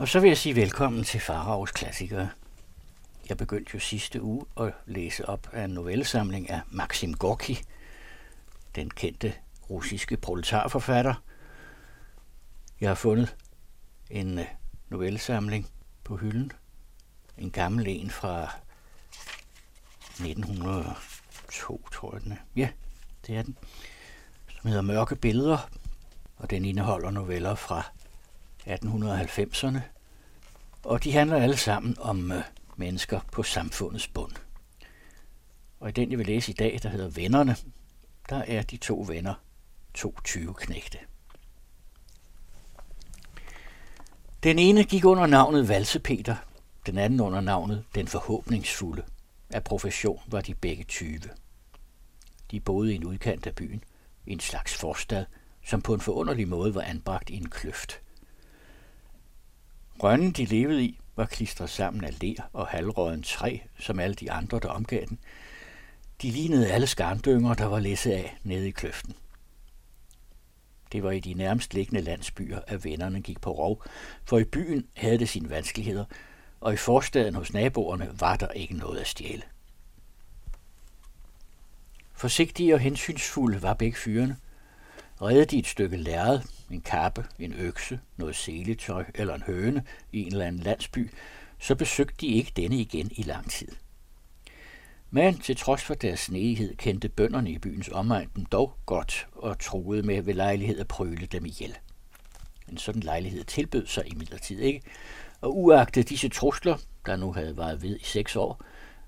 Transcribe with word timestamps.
Og 0.00 0.08
så 0.08 0.20
vil 0.20 0.28
jeg 0.28 0.38
sige 0.38 0.56
velkommen 0.56 1.04
til 1.04 1.20
Faraos 1.20 1.70
Klassikere. 1.70 2.30
Jeg 3.28 3.36
begyndte 3.36 3.70
jo 3.74 3.80
sidste 3.80 4.22
uge 4.22 4.46
at 4.60 4.72
læse 4.86 5.28
op 5.28 5.48
af 5.52 5.64
en 5.64 5.70
novellesamling 5.70 6.50
af 6.50 6.60
Maxim 6.70 7.14
Gorki, 7.14 7.58
den 8.74 8.90
kendte 8.90 9.34
russiske 9.70 10.16
proletarforfatter. 10.16 11.14
Jeg 12.80 12.90
har 12.90 12.94
fundet 12.94 13.36
en 14.10 14.38
øh, 14.38 14.44
novellesamling 14.88 15.68
på 16.04 16.16
hylden. 16.16 16.52
En 17.38 17.50
gammel 17.50 17.88
en 17.88 18.10
fra 18.10 18.50
1902, 20.20 21.88
tror 21.92 22.14
jeg 22.14 22.22
den 22.22 22.32
er. 22.32 22.36
Ja, 22.56 22.68
det 23.26 23.36
er 23.36 23.42
den. 23.42 23.56
Som 24.48 24.68
hedder 24.68 24.82
Mørke 24.82 25.16
Billeder, 25.16 25.70
og 26.36 26.50
den 26.50 26.64
indeholder 26.64 27.10
noveller 27.10 27.54
fra 27.54 27.92
1890'erne. 28.66 29.80
Og 30.82 31.04
de 31.04 31.12
handler 31.12 31.36
alle 31.36 31.56
sammen 31.56 31.96
om 32.00 32.32
øh, 32.32 32.42
mennesker 32.76 33.20
på 33.32 33.42
samfundets 33.42 34.08
bund. 34.08 34.32
Og 35.80 35.88
i 35.88 35.92
den, 35.92 36.10
jeg 36.10 36.18
vil 36.18 36.26
læse 36.26 36.52
i 36.52 36.54
dag, 36.54 36.80
der 36.82 36.88
hedder 36.88 37.08
Vennerne, 37.08 37.56
der 38.28 38.36
er 38.36 38.62
de 38.62 38.76
to 38.76 39.04
venner 39.08 39.34
to 39.94 40.14
20 40.24 40.54
knægte. 40.54 40.98
Den 44.42 44.58
ene 44.58 44.84
gik 44.84 45.04
under 45.04 45.26
navnet 45.26 45.68
Valsepeter, 45.68 46.36
den 46.86 46.98
anden 46.98 47.20
under 47.20 47.40
navnet 47.40 47.84
Den 47.94 48.08
Forhåbningsfulde. 48.08 49.02
Af 49.50 49.64
profession 49.64 50.20
var 50.26 50.40
de 50.40 50.54
begge 50.54 50.84
20. 50.84 51.20
De 52.50 52.60
boede 52.60 52.92
i 52.92 52.96
en 52.96 53.04
udkant 53.04 53.46
af 53.46 53.54
byen, 53.54 53.84
i 54.26 54.32
en 54.32 54.40
slags 54.40 54.74
forstad, 54.74 55.24
som 55.64 55.82
på 55.82 55.94
en 55.94 56.00
forunderlig 56.00 56.48
måde 56.48 56.74
var 56.74 56.82
anbragt 56.82 57.30
i 57.30 57.36
en 57.36 57.48
kløft. 57.48 58.00
Brønden, 60.00 60.30
de 60.30 60.44
levede 60.44 60.84
i, 60.84 60.98
var 61.16 61.26
klistret 61.26 61.70
sammen 61.70 62.04
af 62.04 62.22
ler 62.22 62.42
og 62.52 62.66
halvråden 62.66 63.22
træ, 63.22 63.58
som 63.78 64.00
alle 64.00 64.14
de 64.14 64.32
andre, 64.32 64.60
der 64.60 64.68
omgav 64.68 65.06
den. 65.08 65.18
De 66.22 66.30
lignede 66.30 66.72
alle 66.72 66.86
skarndynger, 66.86 67.54
der 67.54 67.64
var 67.64 67.80
læsset 67.80 68.10
af 68.10 68.36
nede 68.42 68.68
i 68.68 68.70
kløften. 68.70 69.14
Det 70.92 71.02
var 71.02 71.10
i 71.10 71.20
de 71.20 71.34
nærmest 71.34 71.74
liggende 71.74 72.00
landsbyer, 72.00 72.60
at 72.66 72.84
vennerne 72.84 73.20
gik 73.20 73.40
på 73.40 73.50
rov, 73.50 73.84
for 74.24 74.38
i 74.38 74.44
byen 74.44 74.86
havde 74.96 75.18
det 75.18 75.28
sine 75.28 75.50
vanskeligheder, 75.50 76.04
og 76.60 76.72
i 76.72 76.76
forstaden 76.76 77.34
hos 77.34 77.52
naboerne 77.52 78.10
var 78.20 78.36
der 78.36 78.48
ikke 78.48 78.74
noget 78.74 79.00
at 79.00 79.06
stjæle. 79.06 79.42
Forsigtige 82.14 82.74
og 82.74 82.80
hensynsfulde 82.80 83.62
var 83.62 83.74
begge 83.74 83.98
fyrene. 83.98 84.36
Redde 85.22 85.44
de 85.44 85.58
et 85.58 85.66
stykke 85.66 85.96
lærred, 85.96 86.40
en 86.70 86.80
kappe, 86.80 87.26
en 87.38 87.52
økse, 87.52 88.00
noget 88.16 88.36
seletøj 88.36 89.04
eller 89.14 89.34
en 89.34 89.42
høne 89.42 89.84
i 90.12 90.20
en 90.20 90.32
eller 90.32 90.46
anden 90.46 90.62
landsby, 90.62 91.10
så 91.58 91.74
besøgte 91.74 92.14
de 92.20 92.26
ikke 92.26 92.52
denne 92.56 92.76
igen 92.76 93.10
i 93.16 93.22
lang 93.22 93.50
tid. 93.50 93.68
Men 95.10 95.38
til 95.38 95.56
trods 95.56 95.82
for 95.82 95.94
deres 95.94 96.20
sneghed 96.20 96.76
kendte 96.76 97.08
bønderne 97.08 97.50
i 97.50 97.58
byens 97.58 97.88
omegn 97.88 98.30
dem 98.36 98.44
dog 98.46 98.76
godt 98.86 99.26
og 99.32 99.58
troede 99.58 100.02
med 100.02 100.22
ved 100.22 100.34
lejlighed 100.34 100.80
at 100.80 100.88
prøle 100.88 101.26
dem 101.26 101.46
ihjel. 101.46 101.78
En 102.68 102.78
sådan 102.78 103.02
lejlighed 103.02 103.44
tilbød 103.44 103.86
sig 103.86 104.12
imidlertid 104.12 104.58
ikke, 104.60 104.82
og 105.40 105.58
uagtet 105.58 106.08
disse 106.08 106.28
trusler, 106.28 106.76
der 107.06 107.16
nu 107.16 107.32
havde 107.32 107.56
varet 107.56 107.82
ved 107.82 107.96
i 107.96 108.04
seks 108.04 108.36
år, 108.36 108.64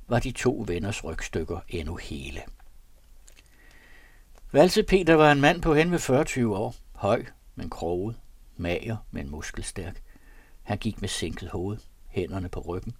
var 0.08 0.18
de 0.18 0.30
to 0.30 0.64
venners 0.66 1.04
rygstykker 1.04 1.60
endnu 1.68 1.96
hele. 1.96 2.40
Valse 4.54 4.82
Peter 4.82 5.14
var 5.14 5.32
en 5.32 5.40
mand 5.40 5.62
på 5.62 5.74
hen 5.74 5.90
ved 5.90 5.98
40 5.98 6.46
år, 6.46 6.74
høj, 6.92 7.24
men 7.54 7.70
kroget, 7.70 8.16
mager, 8.56 8.96
men 9.10 9.30
muskelstærk. 9.30 10.02
Han 10.62 10.78
gik 10.78 11.00
med 11.00 11.08
sænket 11.08 11.48
hoved, 11.48 11.78
hænderne 12.08 12.48
på 12.48 12.60
ryggen, 12.60 12.96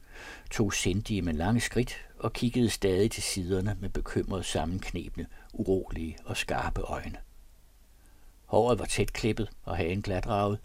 tog 0.50 0.75
sindige 0.75 1.23
med 1.23 1.33
lange 1.33 1.61
skridt 1.61 2.06
og 2.19 2.33
kiggede 2.33 2.70
stadig 2.70 3.11
til 3.11 3.23
siderne 3.23 3.77
med 3.80 3.89
bekymret 3.89 4.45
sammenknebne, 4.45 5.27
urolige 5.52 6.17
og 6.24 6.36
skarpe 6.36 6.80
øjne. 6.80 7.18
Håret 8.45 8.79
var 8.79 8.85
tæt 8.85 9.12
klippet 9.12 9.51
og 9.62 9.77
hagen 9.77 10.02
glatravet, 10.02 10.58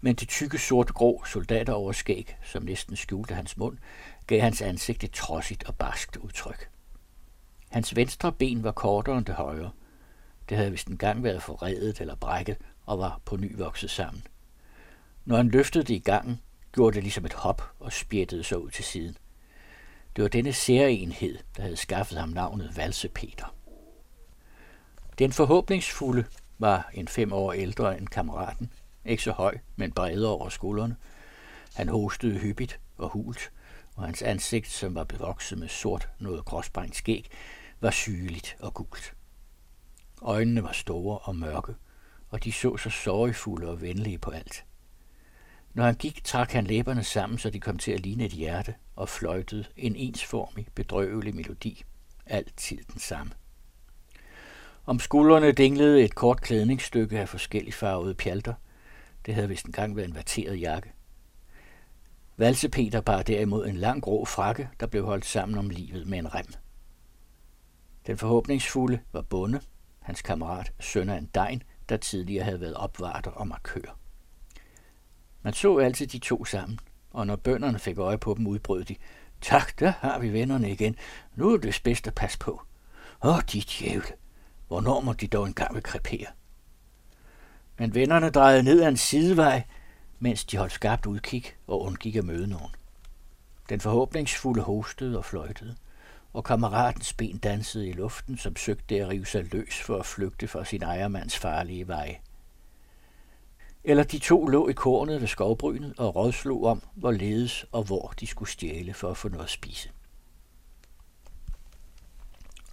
men 0.00 0.14
det 0.14 0.28
tykke 0.28 0.58
sort-grå 0.58 1.24
soldateroverskæg, 1.24 2.36
som 2.44 2.62
næsten 2.62 2.96
skjulte 2.96 3.34
hans 3.34 3.56
mund, 3.56 3.78
gav 4.26 4.40
hans 4.40 4.62
ansigt 4.62 5.04
et 5.04 5.12
trodsigt 5.12 5.64
og 5.64 5.74
barskt 5.74 6.16
udtryk. 6.16 6.70
Hans 7.70 7.96
venstre 7.96 8.32
ben 8.32 8.62
var 8.64 8.72
kortere 8.72 9.18
end 9.18 9.26
det 9.26 9.34
højre. 9.34 9.70
Det 10.48 10.56
havde 10.56 10.70
vist 10.70 10.88
engang 10.88 11.22
været 11.22 11.42
forredet 11.42 12.00
eller 12.00 12.14
brækket 12.14 12.56
og 12.86 12.98
var 12.98 13.20
på 13.24 13.36
ny 13.36 13.56
vokset 13.56 13.90
sammen. 13.90 14.26
Når 15.24 15.36
han 15.36 15.48
løftede 15.48 15.84
det 15.84 15.94
i 15.94 15.98
gangen, 15.98 16.40
gjorde 16.72 16.94
det 16.94 17.02
ligesom 17.02 17.24
et 17.24 17.32
hop 17.32 17.62
og 17.78 17.92
spjættede 17.92 18.44
sig 18.44 18.58
ud 18.58 18.70
til 18.70 18.84
siden. 18.84 19.16
Det 20.16 20.22
var 20.22 20.28
denne 20.28 20.52
særenhed, 20.52 21.38
der 21.56 21.62
havde 21.62 21.76
skaffet 21.76 22.18
ham 22.18 22.28
navnet 22.28 22.76
Valse 22.76 23.08
Peter. 23.08 23.54
Den 25.18 25.32
forhåbningsfulde 25.32 26.24
var 26.58 26.90
en 26.94 27.08
fem 27.08 27.32
år 27.32 27.52
ældre 27.52 27.98
end 27.98 28.08
kammeraten, 28.08 28.72
ikke 29.04 29.22
så 29.22 29.32
høj, 29.32 29.58
men 29.76 29.92
bredere 29.92 30.30
over 30.30 30.48
skuldrene. 30.48 30.96
Han 31.74 31.88
hostede 31.88 32.38
hyppigt 32.38 32.80
og 32.96 33.08
hult, 33.08 33.52
og 33.96 34.04
hans 34.04 34.22
ansigt, 34.22 34.68
som 34.68 34.94
var 34.94 35.04
bevokset 35.04 35.58
med 35.58 35.68
sort, 35.68 36.08
noget 36.18 36.44
gråsprængt 36.44 36.96
skæg, 36.96 37.30
var 37.80 37.90
sygeligt 37.90 38.56
og 38.60 38.74
gult. 38.74 39.14
Øjnene 40.24 40.62
var 40.62 40.72
store 40.72 41.18
og 41.18 41.36
mørke, 41.36 41.74
og 42.28 42.44
de 42.44 42.52
så 42.52 42.76
så 42.76 42.90
sorgfulde 42.90 43.68
og 43.68 43.80
venlige 43.80 44.18
på 44.18 44.30
alt. 44.30 44.64
Når 45.74 45.84
han 45.84 45.94
gik, 45.94 46.24
trak 46.24 46.52
han 46.52 46.64
læberne 46.64 47.04
sammen, 47.04 47.38
så 47.38 47.50
de 47.50 47.60
kom 47.60 47.78
til 47.78 47.92
at 47.92 48.00
ligne 48.00 48.24
et 48.24 48.32
hjerte, 48.32 48.74
og 48.96 49.08
fløjtede 49.08 49.64
en 49.76 49.96
ensformig, 49.96 50.66
bedrøvelig 50.74 51.34
melodi. 51.34 51.84
Altid 52.26 52.78
den 52.92 53.00
samme. 53.00 53.32
Om 54.86 54.98
skuldrene 54.98 55.52
dinglede 55.52 56.04
et 56.04 56.14
kort 56.14 56.40
klædningsstykke 56.40 57.20
af 57.20 57.28
forskellige 57.28 57.72
farvede 57.72 58.14
pjalter. 58.14 58.54
Det 59.26 59.34
havde 59.34 59.48
vist 59.48 59.66
engang 59.66 59.96
været 59.96 60.08
en 60.08 60.14
vateret 60.14 60.60
jakke. 60.60 60.92
Valsepeter 62.36 63.00
bar 63.00 63.22
derimod 63.22 63.66
en 63.66 63.76
lang 63.76 64.02
grå 64.02 64.24
frakke, 64.24 64.68
der 64.80 64.86
blev 64.86 65.04
holdt 65.04 65.26
sammen 65.26 65.58
om 65.58 65.70
livet 65.70 66.06
med 66.06 66.18
en 66.18 66.34
rem. 66.34 66.46
Den 68.06 68.18
forhåbningsfulde 68.18 69.00
var 69.12 69.22
bonde, 69.22 69.60
hans 70.02 70.22
kammerat 70.22 70.72
søn 70.80 71.08
af 71.08 71.18
en 71.18 71.30
degn, 71.34 71.62
der 71.88 71.96
tidligere 71.96 72.44
havde 72.44 72.60
været 72.60 72.74
opvarter 72.74 73.30
og 73.30 73.48
markør. 73.48 73.96
Man 75.42 75.52
så 75.52 75.78
altid 75.78 76.06
de 76.06 76.18
to 76.18 76.44
sammen, 76.44 76.78
og 77.10 77.26
når 77.26 77.36
bønderne 77.36 77.78
fik 77.78 77.98
øje 77.98 78.18
på 78.18 78.34
dem, 78.34 78.46
udbrød 78.46 78.84
de, 78.84 78.96
tak, 79.40 79.80
der 79.80 79.92
har 80.00 80.18
vi 80.18 80.32
vennerne 80.32 80.70
igen. 80.70 80.96
Nu 81.34 81.52
er 81.52 81.56
det 81.56 81.80
bedst 81.84 82.06
at 82.06 82.14
passe 82.14 82.38
på. 82.38 82.62
Åh, 83.24 83.40
de 83.52 83.60
djævle. 83.60 84.06
Hvornår 84.68 85.00
må 85.00 85.12
de 85.12 85.26
dog 85.26 85.46
engang 85.46 85.74
vil 85.74 85.82
krepere? 85.82 86.26
Men 87.78 87.94
vennerne 87.94 88.30
drejede 88.30 88.62
ned 88.62 88.82
ad 88.82 88.88
en 88.88 88.96
sidevej, 88.96 89.62
mens 90.18 90.44
de 90.44 90.56
holdt 90.56 90.72
skarpt 90.72 91.06
udkig 91.06 91.44
og 91.66 91.82
undgik 91.82 92.16
at 92.16 92.24
møde 92.24 92.46
nogen. 92.46 92.70
Den 93.68 93.80
forhåbningsfulde 93.80 94.62
hostede 94.62 95.18
og 95.18 95.24
fløjtede, 95.24 95.76
og 96.32 96.44
kammeratens 96.44 97.12
ben 97.12 97.38
dansede 97.38 97.88
i 97.88 97.92
luften, 97.92 98.38
som 98.38 98.56
søgte 98.56 99.00
at 99.00 99.08
rive 99.08 99.26
sig 99.26 99.52
løs 99.52 99.80
for 99.80 99.98
at 99.98 100.06
flygte 100.06 100.48
fra 100.48 100.64
sin 100.64 100.82
ejermands 100.82 101.38
farlige 101.38 101.88
vej. 101.88 102.18
Eller 103.84 104.04
de 104.04 104.18
to 104.18 104.46
lå 104.46 104.68
i 104.68 104.72
kornet 104.72 105.20
ved 105.20 105.28
skovbrynet 105.28 105.94
og 105.98 106.16
rådslog 106.16 106.64
om, 106.64 106.82
hvorledes 106.94 107.66
og 107.72 107.82
hvor 107.82 108.14
de 108.20 108.26
skulle 108.26 108.50
stjæle 108.50 108.94
for 108.94 109.10
at 109.10 109.16
få 109.16 109.28
noget 109.28 109.44
at 109.44 109.50
spise. 109.50 109.90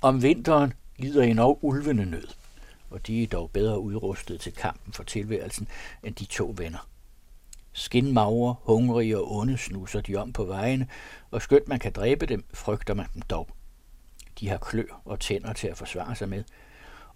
Om 0.01 0.21
vinteren 0.21 0.73
lider 0.97 1.23
endnu 1.23 1.57
ulvene 1.61 2.05
nød, 2.05 2.27
og 2.89 3.07
de 3.07 3.23
er 3.23 3.27
dog 3.27 3.51
bedre 3.51 3.79
udrustet 3.79 4.41
til 4.41 4.53
kampen 4.53 4.93
for 4.93 5.03
tilværelsen 5.03 5.67
end 6.03 6.15
de 6.15 6.25
to 6.25 6.53
venner. 6.57 6.88
Skinmagre, 7.73 8.55
hungrige 8.61 9.17
og 9.17 9.31
onde 9.31 9.57
snuser 9.57 10.01
de 10.01 10.15
om 10.15 10.33
på 10.33 10.43
vejene, 10.43 10.87
og 11.31 11.41
skønt 11.41 11.67
man 11.67 11.79
kan 11.79 11.91
dræbe 11.91 12.25
dem, 12.25 12.45
frygter 12.53 12.93
man 12.93 13.07
dem 13.13 13.21
dog. 13.21 13.49
De 14.39 14.49
har 14.49 14.57
klør 14.57 15.01
og 15.05 15.19
tænder 15.19 15.53
til 15.53 15.67
at 15.67 15.77
forsvare 15.77 16.15
sig 16.15 16.29
med, 16.29 16.43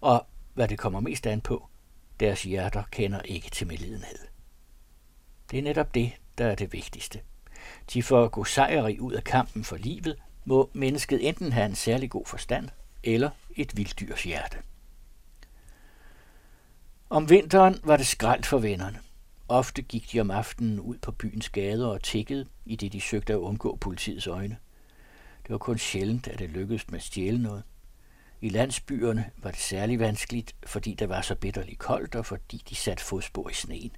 og 0.00 0.26
hvad 0.54 0.68
det 0.68 0.78
kommer 0.78 1.00
mest 1.00 1.26
an 1.26 1.40
på, 1.40 1.68
deres 2.20 2.42
hjerter 2.42 2.82
kender 2.90 3.20
ikke 3.20 3.50
til 3.50 3.66
medlidenhed. 3.66 4.18
Det 5.50 5.58
er 5.58 5.62
netop 5.62 5.94
det, 5.94 6.12
der 6.38 6.46
er 6.46 6.54
det 6.54 6.72
vigtigste. 6.72 7.20
De 7.92 8.02
for 8.02 8.24
at 8.24 8.32
gå 8.32 8.44
sejrig 8.44 9.00
ud 9.00 9.12
af 9.12 9.24
kampen 9.24 9.64
for 9.64 9.76
livet, 9.76 10.16
må 10.44 10.70
mennesket 10.72 11.28
enten 11.28 11.52
have 11.52 11.66
en 11.66 11.74
særlig 11.74 12.10
god 12.10 12.26
forstand 12.26 12.68
eller 13.02 13.30
et 13.56 13.76
vilddyrs 13.76 14.22
hjerte. 14.22 14.58
Om 17.10 17.30
vinteren 17.30 17.80
var 17.84 17.96
det 17.96 18.06
skralt 18.06 18.46
for 18.46 18.58
vennerne. 18.58 18.98
Ofte 19.48 19.82
gik 19.82 20.12
de 20.12 20.20
om 20.20 20.30
aftenen 20.30 20.80
ud 20.80 20.98
på 20.98 21.12
byens 21.12 21.48
gader 21.48 21.86
og 21.86 22.02
tikkede, 22.02 22.46
i 22.64 22.76
det 22.76 22.92
de 22.92 23.00
søgte 23.00 23.32
at 23.32 23.36
undgå 23.36 23.76
politiets 23.76 24.26
øjne. 24.26 24.56
Det 25.42 25.50
var 25.50 25.58
kun 25.58 25.78
sjældent, 25.78 26.28
at 26.28 26.38
det 26.38 26.50
lykkedes 26.50 26.90
med 26.90 26.98
at 26.98 27.04
stjæle 27.04 27.42
noget. 27.42 27.62
I 28.40 28.48
landsbyerne 28.48 29.30
var 29.36 29.50
det 29.50 29.60
særlig 29.60 29.98
vanskeligt, 29.98 30.56
fordi 30.66 30.94
der 30.94 31.06
var 31.06 31.20
så 31.20 31.34
bitterligt 31.34 31.78
koldt 31.78 32.14
og 32.14 32.26
fordi 32.26 32.62
de 32.68 32.74
satte 32.74 33.04
fodspor 33.04 33.48
i 33.48 33.54
sneen. 33.54 33.96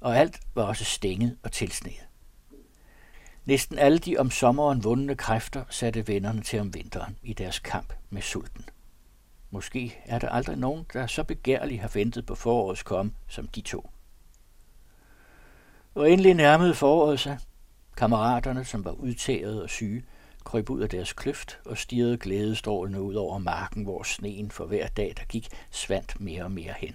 og 0.00 0.16
alt 0.16 0.40
var 0.54 0.62
også 0.62 0.84
stænget 0.84 1.38
og 1.42 1.52
tilsneet. 1.52 2.08
Næsten 3.44 3.78
alle 3.78 3.98
de 3.98 4.18
om 4.18 4.30
sommeren 4.30 4.84
vundne 4.84 5.16
kræfter 5.16 5.64
satte 5.70 6.08
vennerne 6.08 6.42
til 6.42 6.60
om 6.60 6.74
vinteren 6.74 7.18
i 7.22 7.32
deres 7.32 7.58
kamp 7.58 7.92
med 8.10 8.22
sulten. 8.22 8.64
Måske 9.50 9.98
er 10.04 10.18
der 10.18 10.28
aldrig 10.28 10.56
nogen, 10.56 10.86
der 10.92 11.06
så 11.06 11.24
begærligt 11.24 11.80
har 11.80 11.90
ventet 11.94 12.26
på 12.26 12.34
forårets 12.34 12.82
komme 12.82 13.12
som 13.28 13.48
de 13.48 13.60
to. 13.60 13.90
Og 15.94 16.10
endelig 16.10 16.34
nærmede 16.34 16.74
foråret 16.74 17.20
sig. 17.20 17.38
Kammeraterne, 17.96 18.64
som 18.64 18.84
var 18.84 18.92
udtæret 18.92 19.62
og 19.62 19.70
syge, 19.70 20.04
kryb 20.44 20.70
ud 20.70 20.80
af 20.80 20.88
deres 20.88 21.12
kløft 21.12 21.58
og 21.64 21.78
stirrede 21.78 22.16
glædestrålende 22.16 23.02
ud 23.02 23.14
over 23.14 23.38
marken, 23.38 23.82
hvor 23.82 24.02
sneen 24.02 24.50
for 24.50 24.66
hver 24.66 24.88
dag, 24.88 25.14
der 25.16 25.24
gik, 25.24 25.48
svandt 25.70 26.20
mere 26.20 26.44
og 26.44 26.50
mere 26.50 26.74
hen. 26.78 26.94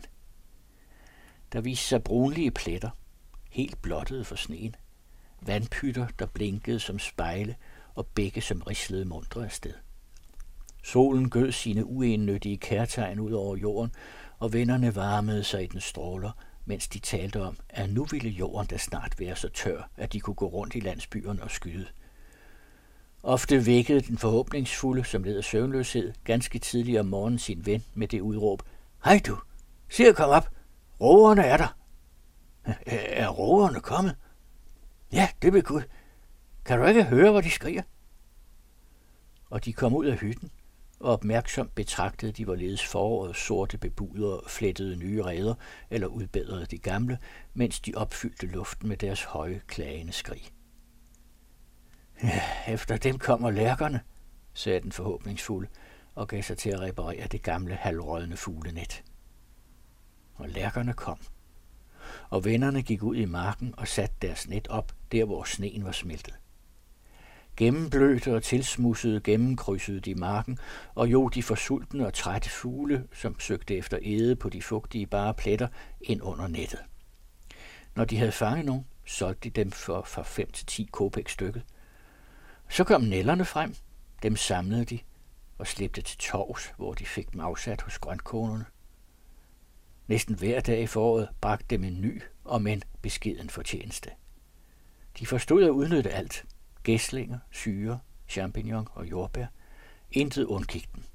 Der 1.53 1.61
viste 1.61 1.85
sig 1.85 2.03
brunlige 2.03 2.51
pletter, 2.51 2.89
helt 3.49 3.81
blottede 3.81 4.23
for 4.23 4.35
sneen. 4.35 4.75
Vandpytter, 5.41 6.07
der 6.19 6.25
blinkede 6.25 6.79
som 6.79 6.99
spejle, 6.99 7.55
og 7.95 8.07
begge 8.07 8.41
som 8.41 8.61
rislede 8.61 9.05
mundre 9.05 9.45
afsted. 9.45 9.73
Solen 10.83 11.29
gød 11.29 11.51
sine 11.51 11.85
uennyttige 11.85 12.57
kærtegn 12.57 13.19
ud 13.19 13.31
over 13.31 13.57
jorden, 13.57 13.91
og 14.39 14.53
vennerne 14.53 14.95
varmede 14.95 15.43
sig 15.43 15.63
i 15.63 15.67
den 15.67 15.81
stråler, 15.81 16.31
mens 16.65 16.87
de 16.87 16.99
talte 16.99 17.41
om, 17.41 17.57
at 17.69 17.89
nu 17.89 18.05
ville 18.05 18.29
jorden 18.29 18.67
da 18.67 18.77
snart 18.77 19.19
være 19.19 19.35
så 19.35 19.49
tør, 19.49 19.89
at 19.97 20.13
de 20.13 20.19
kunne 20.19 20.33
gå 20.33 20.45
rundt 20.45 20.75
i 20.75 20.79
landsbyerne 20.79 21.43
og 21.43 21.51
skyde. 21.51 21.87
Ofte 23.23 23.65
vækkede 23.65 24.01
den 24.01 24.17
forhåbningsfulde, 24.17 25.03
som 25.03 25.23
led 25.23 25.37
af 25.37 25.43
søvnløshed, 25.43 26.13
ganske 26.23 26.59
tidlig 26.59 26.99
om 26.99 27.05
morgenen 27.05 27.39
sin 27.39 27.65
ven 27.65 27.83
med 27.93 28.07
det 28.07 28.21
udråb. 28.21 28.63
Hej 29.05 29.21
du, 29.27 29.37
se 29.89 30.05
at 30.05 30.15
komme 30.15 30.35
op. 30.35 30.49
Roerne 31.01 31.43
er 31.43 31.57
der. 31.57 31.77
Er 32.85 33.27
roerne 33.27 33.79
kommet? 33.79 34.15
Ja, 35.11 35.29
det 35.41 35.53
vil 35.53 35.63
Gud. 35.63 35.81
Kan 36.65 36.79
du 36.79 36.85
ikke 36.85 37.03
høre, 37.03 37.31
hvor 37.31 37.41
de 37.41 37.49
skriger? 37.49 37.83
Og 39.49 39.65
de 39.65 39.73
kom 39.73 39.93
ud 39.93 40.05
af 40.05 40.17
hytten, 40.17 40.51
og 41.03 41.13
opmærksomt 41.13 41.75
betragtede 41.75 42.31
de 42.31 42.45
hvorledes 42.45 42.85
forårets 42.87 43.39
sorte 43.39 43.77
bebudere 43.77 44.41
flettede 44.47 44.95
nye 44.95 45.23
reder 45.23 45.53
eller 45.89 46.07
udbedrede 46.07 46.65
de 46.65 46.77
gamle, 46.77 47.17
mens 47.53 47.79
de 47.79 47.93
opfyldte 47.95 48.47
luften 48.47 48.89
med 48.89 48.97
deres 48.97 49.23
høje, 49.23 49.61
klagende 49.67 50.13
skrig. 50.13 50.51
Ja, 52.23 52.41
efter 52.67 52.97
dem 52.97 53.19
kommer 53.19 53.51
lærkerne, 53.51 54.01
sagde 54.53 54.79
den 54.79 54.91
forhåbningsfulde, 54.91 55.69
og 56.15 56.27
gav 56.27 56.43
sig 56.43 56.57
til 56.57 56.69
at 56.69 56.79
reparere 56.79 57.27
det 57.27 57.41
gamle 57.41 57.75
halvrødne 57.75 58.37
fuglenet. 58.37 59.03
Og 60.35 60.49
lærkerne 60.49 60.93
kom, 60.93 61.19
og 62.29 62.45
vennerne 62.45 62.81
gik 62.81 63.03
ud 63.03 63.15
i 63.15 63.25
marken 63.25 63.73
og 63.77 63.87
satte 63.87 64.15
deres 64.21 64.47
net 64.47 64.67
op, 64.67 64.91
der 65.11 65.25
hvor 65.25 65.43
sneen 65.43 65.85
var 65.85 65.91
smeltet. 65.91 66.33
Gennemblødte 67.57 68.35
og 68.35 68.43
tilsmussede 68.43 69.21
gennemkrydsede 69.21 69.99
de 69.99 70.15
marken, 70.15 70.57
og 70.95 71.07
jo 71.07 71.27
de 71.27 71.43
forsultne 71.43 72.07
og 72.07 72.13
trætte 72.13 72.49
fugle, 72.49 73.07
som 73.13 73.39
søgte 73.39 73.77
efter 73.77 73.99
æde 74.01 74.35
på 74.35 74.49
de 74.49 74.61
fugtige 74.61 75.07
bare 75.07 75.33
pletter, 75.33 75.67
ind 76.01 76.21
under 76.21 76.47
nettet. 76.47 76.79
Når 77.95 78.05
de 78.05 78.17
havde 78.17 78.31
fanget 78.31 78.65
nogen, 78.65 78.85
solgte 79.05 79.49
de 79.49 79.61
dem 79.61 79.71
for, 79.71 80.03
for 80.03 80.23
5 80.23 80.51
til 80.51 80.65
10 80.65 80.89
kopek 80.91 81.29
stykket. 81.29 81.63
Så 82.69 82.83
kom 82.83 83.01
nellerne 83.01 83.45
frem, 83.45 83.75
dem 84.23 84.35
samlede 84.35 84.85
de 84.85 84.99
og 85.57 85.67
slæbte 85.67 86.01
til 86.01 86.17
torvs, 86.17 86.73
hvor 86.77 86.93
de 86.93 87.05
fik 87.05 87.33
dem 87.33 87.41
afsat 87.41 87.81
hos 87.81 87.97
grøntkonerne. 87.97 88.65
Næsten 90.07 90.35
hver 90.35 90.59
dag 90.59 90.81
i 90.81 90.87
foråret 90.87 91.29
bragte 91.41 91.65
dem 91.69 91.83
en 91.83 92.01
ny 92.01 92.21
og 92.43 92.61
men 92.61 92.83
beskeden 93.01 93.49
fortjeneste. 93.49 94.09
De 95.19 95.25
forstod 95.25 95.63
at 95.63 95.69
udnytte 95.69 96.09
alt. 96.09 96.45
Gæslinger, 96.83 97.39
syre, 97.51 97.99
champignon 98.29 98.87
og 98.93 99.09
jordbær. 99.09 99.45
Intet 100.11 100.45
undgik 100.45 100.89
den. 100.95 101.05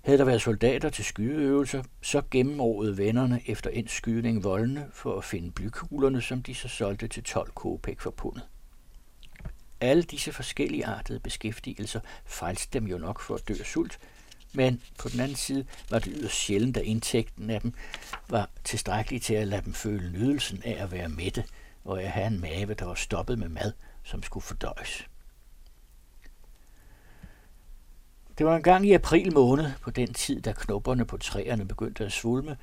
Havde 0.00 0.18
der 0.18 0.24
været 0.24 0.42
soldater 0.42 0.90
til 0.90 1.04
skydeøvelser, 1.04 1.82
så 2.02 2.22
gennemrådede 2.30 2.98
vennerne 2.98 3.40
efter 3.46 3.70
en 3.70 3.88
skydning 3.88 4.44
voldene 4.44 4.88
for 4.92 5.18
at 5.18 5.24
finde 5.24 5.50
blykuglerne, 5.50 6.22
som 6.22 6.42
de 6.42 6.54
så 6.54 6.68
solgte 6.68 7.08
til 7.08 7.24
12 7.24 7.50
kopek 7.50 8.00
for 8.00 8.10
pundet. 8.10 8.42
Alle 9.80 10.02
disse 10.02 10.32
forskellige 10.32 10.86
artede 10.86 11.20
beskæftigelser 11.20 12.00
frelste 12.26 12.78
dem 12.78 12.86
jo 12.86 12.98
nok 12.98 13.20
for 13.20 13.34
at 13.34 13.48
dø 13.48 13.54
af 13.60 13.66
sult, 13.66 13.98
men 14.52 14.82
på 14.98 15.08
den 15.08 15.20
anden 15.20 15.36
side 15.36 15.66
var 15.90 15.98
det 15.98 16.12
yderst 16.16 16.34
sjældent, 16.34 16.76
at 16.76 16.84
indtægten 16.84 17.50
af 17.50 17.60
dem 17.60 17.72
var 18.28 18.50
tilstrækkelig 18.64 19.22
til 19.22 19.34
at 19.34 19.48
lade 19.48 19.64
dem 19.64 19.74
føle 19.74 20.10
nydelsen 20.10 20.62
af 20.64 20.82
at 20.82 20.92
være 20.92 21.08
mætte 21.08 21.44
og 21.84 22.02
at 22.02 22.10
have 22.10 22.26
en 22.26 22.40
mave, 22.40 22.74
der 22.74 22.84
var 22.84 22.94
stoppet 22.94 23.38
med 23.38 23.48
mad, 23.48 23.72
som 24.08 24.22
skulle 24.22 24.44
fordøjes. 24.44 25.08
Det 28.38 28.46
var 28.46 28.56
en 28.56 28.62
gang 28.62 28.86
i 28.86 28.92
april 28.92 29.34
måned, 29.34 29.70
på 29.82 29.90
den 29.90 30.14
tid, 30.14 30.42
da 30.42 30.52
knopperne 30.52 31.04
på 31.04 31.16
træerne 31.16 31.68
begyndte 31.68 32.04
at 32.04 32.12
svulme, 32.12 32.56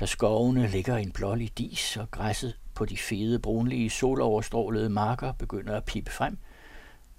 da 0.00 0.06
skovene 0.06 0.68
ligger 0.68 0.96
i 0.96 1.02
en 1.02 1.12
blålig 1.12 1.58
dis, 1.58 1.96
og 1.96 2.10
græsset 2.10 2.56
på 2.74 2.84
de 2.84 2.96
fede, 2.96 3.38
brunlige, 3.38 3.90
soloverstrålede 3.90 4.88
marker 4.88 5.32
begynder 5.32 5.76
at 5.76 5.84
pipe 5.84 6.10
frem– 6.10 6.38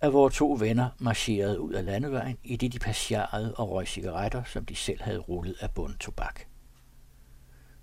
at 0.01 0.13
vores 0.13 0.35
to 0.35 0.57
venner 0.59 0.89
marcherede 0.99 1.59
ud 1.59 1.73
af 1.73 1.85
landevejen, 1.85 2.37
i 2.43 2.55
det 2.55 2.73
de 2.73 2.79
passerede 2.79 3.55
og 3.55 3.69
røg 3.69 3.87
cigaretter, 3.87 4.43
som 4.43 4.65
de 4.65 4.75
selv 4.75 5.01
havde 5.01 5.19
rullet 5.19 5.55
af 5.59 5.71
bund 5.71 5.97
tobak. 5.97 6.41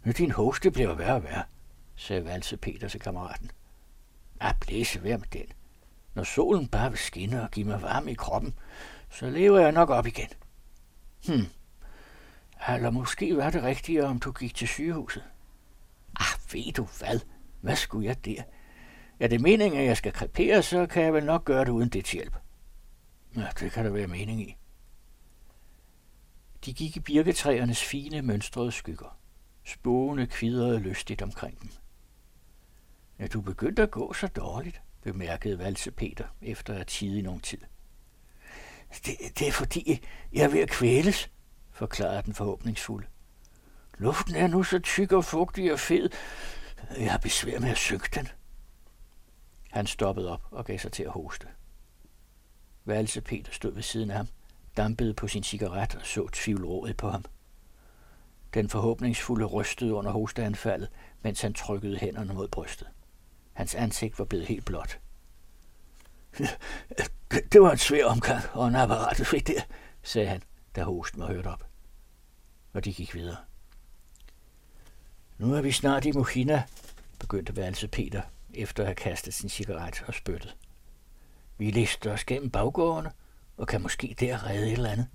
Nu 0.05 0.13
din 0.13 0.31
hoste 0.31 0.71
bliver 0.71 0.95
værre 0.95 1.15
og 1.15 1.25
værre, 1.25 1.45
sagde 1.97 2.25
Valse 2.25 2.57
Peter 2.57 2.89
til 2.89 3.01
kammeraten. 3.01 3.51
Ah, 4.41 4.55
blæse 4.61 5.03
vær 5.03 5.17
med 5.17 5.27
den. 5.33 5.47
Når 6.19 6.25
solen 6.25 6.69
bare 6.69 6.91
vil 6.91 6.99
skinne 6.99 7.43
og 7.43 7.51
give 7.51 7.67
mig 7.67 7.83
varme 7.83 8.11
i 8.11 8.15
kroppen, 8.15 8.55
så 9.11 9.31
lever 9.31 9.61
jeg 9.61 9.73
nok 9.73 9.91
op 9.91 10.07
igen. 10.07 10.29
Hm. 11.27 11.47
Eller 12.75 12.91
måske 12.91 13.37
var 13.37 13.51
det 13.51 13.63
rigtigt, 13.63 14.03
om 14.03 14.19
du 14.19 14.33
gik 14.33 14.55
til 14.55 14.69
sygehuset. 14.69 15.25
Ah, 16.21 16.53
ved 16.53 16.73
du 16.73 16.89
hvad? 16.99 17.21
Hvad 17.61 17.77
skulle 17.77 18.07
jeg 18.07 18.25
der? 18.25 18.43
Er 19.21 19.29
det 19.29 19.41
meningen, 19.41 19.81
at 19.81 19.87
jeg 19.87 19.97
skal 19.97 20.13
krepere, 20.13 20.63
så 20.63 20.87
kan 20.87 21.03
jeg 21.03 21.15
vel 21.15 21.25
nok 21.25 21.45
gøre 21.45 21.65
det 21.65 21.71
uden 21.71 21.89
dit 21.89 22.11
hjælp. 22.11 22.37
Ja, 23.37 23.49
det 23.61 23.73
kan 23.73 23.85
der 23.85 23.91
være 23.91 24.07
mening 24.07 24.41
i. 24.41 24.57
De 26.65 26.73
gik 26.73 26.97
i 26.97 27.01
birketræernes 27.01 27.85
fine 27.85 28.23
mønstrede 28.23 28.73
skygger. 28.73 29.19
Spåene 29.65 30.27
kvidrede 30.27 30.79
lystigt 30.79 31.23
omkring 31.23 31.63
dem. 31.63 31.71
Ja, 33.19 33.27
du 33.27 33.41
begyndt 33.41 33.79
at 33.79 33.91
gå 33.91 34.13
så 34.13 34.27
dårligt, 34.27 34.81
bemærkede 35.13 35.59
Valse 35.59 35.91
Peter 35.91 36.25
efter 36.43 36.75
at 36.75 36.87
tide 36.87 37.19
i 37.19 37.23
nogen 37.23 37.41
tid. 37.41 37.59
Det, 39.07 39.17
det 39.39 39.49
er 39.49 39.53
fordi, 39.53 40.05
jeg 40.33 40.45
er 40.45 40.49
ved 40.49 40.61
at 40.61 40.71
kvæles, 40.71 41.31
forklarede 41.71 42.23
den 42.23 42.35
forhåbningsfulde. 42.35 43.07
Luften 43.99 44.35
er 44.35 44.47
nu 44.47 44.63
så 44.63 44.79
tyk 44.79 45.13
og 45.13 45.25
fugtig 45.25 45.73
og 45.73 45.81
fed, 45.81 46.11
jeg 46.99 47.11
har 47.11 47.19
besvær 47.19 47.59
med 47.61 47.71
at 47.71 47.79
søge 47.79 48.01
den. 48.15 48.29
Han 49.71 49.87
stoppede 49.87 50.33
op 50.33 50.43
og 50.51 50.65
gav 50.65 50.79
sig 50.79 50.93
til 50.93 51.03
at 51.03 51.11
hoste. 51.11 51.47
Valse 52.85 53.21
Peter 53.21 53.53
stod 53.53 53.75
ved 53.75 53.83
siden 53.83 54.11
af 54.11 54.17
ham, 54.17 54.29
dampede 54.77 55.15
på 55.15 55.29
sin 55.29 55.43
cigaret 55.43 55.95
og 55.95 56.07
så 56.07 56.29
tvivlrådet 56.33 56.97
på 56.97 57.11
ham. 57.11 57.25
Den 58.55 58.69
forhåbningsfulde 58.69 59.45
rystede 59.45 59.95
under 59.95 60.11
hosteanfaldet, 60.11 60.89
mens 61.23 61.41
han 61.41 61.55
trykkede 61.55 61.99
hænderne 61.99 62.35
mod 62.35 62.49
brystet. 62.49 62.89
Hans 63.59 63.75
ansigt 63.75 64.19
var 64.19 64.25
blevet 64.25 64.47
helt 64.47 64.65
blåt. 64.65 64.99
Det 67.53 67.61
var 67.61 67.71
en 67.71 67.79
svær 67.79 68.05
omgang, 68.05 68.43
og 68.53 68.69
en 68.69 68.75
apparatet 68.75 69.27
fik 69.27 69.47
der, 69.47 69.61
sagde 70.03 70.29
han, 70.29 70.43
da 70.77 70.83
hosten 70.83 71.21
var 71.21 71.27
hørt 71.27 71.47
op. 71.47 71.65
Og 72.73 72.85
de 72.85 72.93
gik 72.93 73.15
videre. 73.15 73.37
Nu 75.39 75.55
er 75.55 75.61
vi 75.61 75.73
snart 75.73 76.05
i 76.05 76.13
Mohina, 76.13 76.63
begyndte 77.19 77.57
værelse 77.57 77.89
Peter 77.89 78.23
efter 78.55 78.83
at 78.83 78.87
have 78.87 78.95
kastet 78.95 79.35
sin 79.35 79.49
cigaret 79.49 80.05
og 80.07 80.15
spyttet. 80.15 80.57
Vi 81.57 81.71
lister 81.71 82.13
os 82.13 82.25
gennem 82.25 82.51
baggårdene, 82.51 83.13
og 83.57 83.67
kan 83.67 83.83
måske 83.83 84.17
der 84.21 84.47
redde 84.47 84.67
et 84.67 84.73
eller 84.73 84.91
andet. 84.91 85.09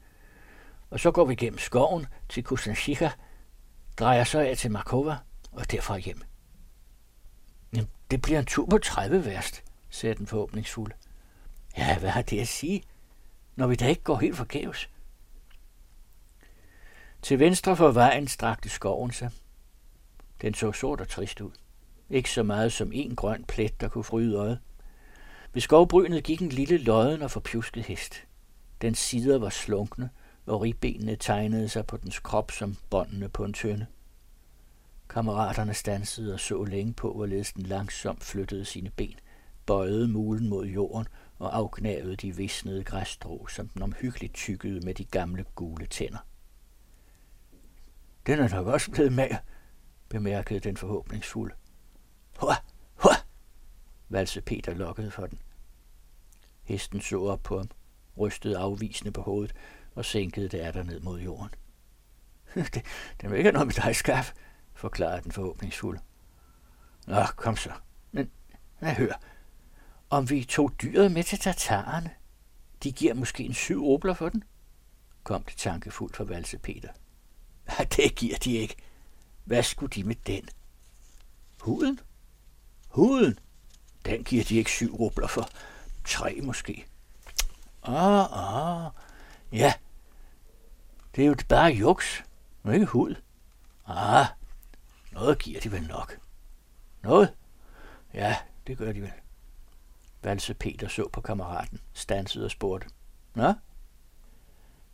Og 0.89 0.99
så 0.99 1.11
går 1.11 1.25
vi 1.25 1.35
gennem 1.35 1.59
skoven 1.59 2.05
til 2.29 2.43
Kusanshika, 2.43 3.09
drejer 3.99 4.23
så 4.23 4.39
af 4.39 4.57
til 4.57 4.71
Markova 4.71 5.17
og 5.51 5.71
derfra 5.71 5.97
hjem. 5.97 6.21
Jamen, 7.73 7.89
det 8.11 8.21
bliver 8.21 8.39
en 8.39 8.45
tur 8.45 8.65
på 8.65 8.77
30 8.77 9.25
værst, 9.25 9.63
sagde 9.89 10.15
den 10.15 10.27
forhåbningsfulde. 10.27 10.95
Ja, 11.77 11.99
hvad 11.99 12.09
har 12.09 12.21
det 12.21 12.39
at 12.39 12.47
sige, 12.47 12.83
når 13.55 13.67
vi 13.67 13.75
da 13.75 13.87
ikke 13.87 14.03
går 14.03 14.17
helt 14.17 14.37
forgæves? 14.37 14.89
Til 17.21 17.39
venstre 17.39 17.75
for 17.75 17.91
vejen 17.91 18.27
strakte 18.27 18.69
skoven 18.69 19.11
sig. 19.11 19.29
Den 20.41 20.53
så 20.53 20.71
sort 20.71 21.01
og 21.01 21.07
trist 21.07 21.41
ud. 21.41 21.51
Ikke 22.09 22.31
så 22.31 22.43
meget 22.43 22.73
som 22.73 22.91
en 22.93 23.15
grøn 23.15 23.43
plet, 23.43 23.81
der 23.81 23.89
kunne 23.89 24.03
fryde 24.03 24.37
øjet. 24.37 24.59
Ved 25.53 25.61
skovbrynet 25.61 26.23
gik 26.23 26.41
en 26.41 26.49
lille 26.49 26.77
lodden 26.77 27.21
og 27.21 27.31
forpjusket 27.31 27.83
hest. 27.83 28.23
Den 28.81 28.95
sider 28.95 29.37
var 29.37 29.49
slunkne, 29.49 30.09
og 30.45 30.61
ribbenene 30.61 31.15
tegnede 31.15 31.69
sig 31.69 31.85
på 31.85 31.97
dens 31.97 32.19
krop 32.19 32.51
som 32.51 32.77
båndene 32.89 33.29
på 33.29 33.43
en 33.43 33.53
tønde. 33.53 33.85
Kammeraterne 35.13 35.73
stansede 35.73 36.33
og 36.33 36.39
så 36.39 36.63
længe 36.63 36.93
på, 36.93 37.13
hvorledes 37.13 37.53
den 37.53 37.63
langsomt 37.63 38.23
flyttede 38.23 38.65
sine 38.65 38.89
ben, 38.89 39.15
bøjede 39.65 40.07
mulen 40.07 40.49
mod 40.49 40.65
jorden 40.65 41.07
og 41.39 41.57
afgnavede 41.57 42.15
de 42.15 42.35
visnede 42.35 42.83
græsstrå, 42.83 43.47
som 43.47 43.67
den 43.67 43.81
omhyggeligt 43.81 44.33
tykkede 44.33 44.85
med 44.85 44.93
de 44.93 45.05
gamle 45.05 45.45
gule 45.55 45.85
tænder. 45.85 46.27
Den 48.25 48.39
er 48.39 48.49
nok 48.49 48.67
også 48.67 48.91
blevet 48.91 49.13
med, 49.13 49.29
bemærkede 50.09 50.59
den 50.59 50.77
forhåbningsfulde. 50.77 51.55
Hua, 52.39 52.55
hua, 52.95 53.15
valse 54.09 54.41
Peter 54.41 54.73
lokkede 54.73 55.11
for 55.11 55.27
den. 55.27 55.39
Hesten 56.63 57.01
så 57.01 57.21
op 57.21 57.43
på 57.43 57.57
ham, 57.57 57.69
rystede 58.17 58.57
afvisende 58.57 59.11
på 59.11 59.21
hovedet 59.21 59.55
og 59.95 60.05
sænkede 60.05 60.47
det 60.47 60.85
ned 60.85 60.99
mod 60.99 61.19
jorden. 61.19 61.49
det, 62.73 62.85
den 63.21 63.31
er 63.31 63.35
ikke 63.35 63.51
noget 63.51 63.67
med 63.67 63.83
dig, 63.83 63.95
skaf, 63.95 64.33
forklarede 64.75 65.23
den 65.23 65.31
forhåbningsfulde. 65.31 66.01
Nå, 67.07 67.25
kom 67.35 67.57
så. 67.57 67.71
Men, 68.11 68.31
jeg 68.81 68.95
hør. 68.95 69.13
Om 70.09 70.29
vi 70.29 70.43
tog 70.43 70.71
dyret 70.81 71.11
med 71.11 71.23
til 71.23 71.39
tatarerne, 71.39 72.11
de 72.83 72.91
giver 72.91 73.13
måske 73.13 73.43
en 73.43 73.53
syv 73.53 73.83
rubler 73.83 74.13
for 74.13 74.29
den, 74.29 74.43
kom 75.23 75.43
det 75.43 75.57
tankefuldt 75.57 76.15
fra 76.15 76.23
Valse 76.23 76.57
Peter. 76.57 76.89
det 77.97 78.15
giver 78.15 78.37
de 78.37 78.53
ikke. 78.53 78.75
Hvad 79.43 79.63
skulle 79.63 79.89
de 79.89 80.03
med 80.03 80.15
den? 80.27 80.49
Huden? 81.61 81.99
Huden? 82.87 83.39
Den 84.05 84.23
giver 84.23 84.43
de 84.43 84.55
ikke 84.55 84.71
syv 84.71 84.95
rubler 84.95 85.27
for. 85.27 85.49
Tre 86.05 86.39
måske. 86.43 86.85
Ah, 87.83 88.85
ah. 88.85 88.91
Ja. 89.51 89.73
Det 91.15 91.23
er 91.23 91.27
jo 91.27 91.35
bare 91.49 91.71
juks. 91.71 92.23
Ikke 92.73 92.85
hud. 92.85 93.15
Ah, 93.87 94.25
noget 95.13 95.39
giver 95.39 95.59
de 95.59 95.71
vel 95.71 95.87
nok. 95.87 96.19
Noget? 97.03 97.33
Ja, 98.13 98.37
det 98.67 98.77
gør 98.77 98.91
de 98.91 99.01
vel. 99.01 99.11
Valse 100.23 100.53
Peter 100.53 100.87
så 100.87 101.07
på 101.07 101.21
kammeraten, 101.21 101.79
stansede 101.93 102.45
og 102.45 102.51
spurgte. 102.51 102.87
Nå? 103.35 103.53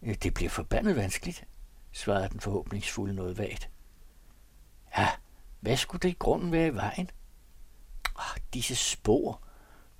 Ja, 0.01 0.13
det 0.13 0.33
bliver 0.33 0.49
forbandet 0.49 0.95
vanskeligt, 0.95 1.45
svarede 1.91 2.29
den 2.29 2.39
forhåbningsfulde 2.39 3.13
noget 3.13 3.37
vagt. 3.37 3.69
Ja, 4.97 5.07
hvad 5.59 5.77
skulle 5.77 5.99
det 5.99 6.09
i 6.09 6.17
grunden 6.19 6.51
være 6.51 6.67
i 6.67 6.75
vejen? 6.75 7.09
Ah, 8.15 8.37
disse 8.53 8.75
spor. 8.75 9.41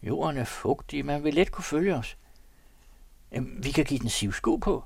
Jorden 0.03 0.37
er 0.37 0.43
fugtig, 0.43 1.05
man 1.05 1.23
vil 1.23 1.33
let 1.33 1.51
kunne 1.51 1.63
følge 1.63 1.95
os. 1.95 2.17
Jamen, 3.31 3.63
vi 3.63 3.71
kan 3.71 3.85
give 3.85 3.99
den 3.99 4.09
sivsko 4.09 4.55
på. 4.55 4.83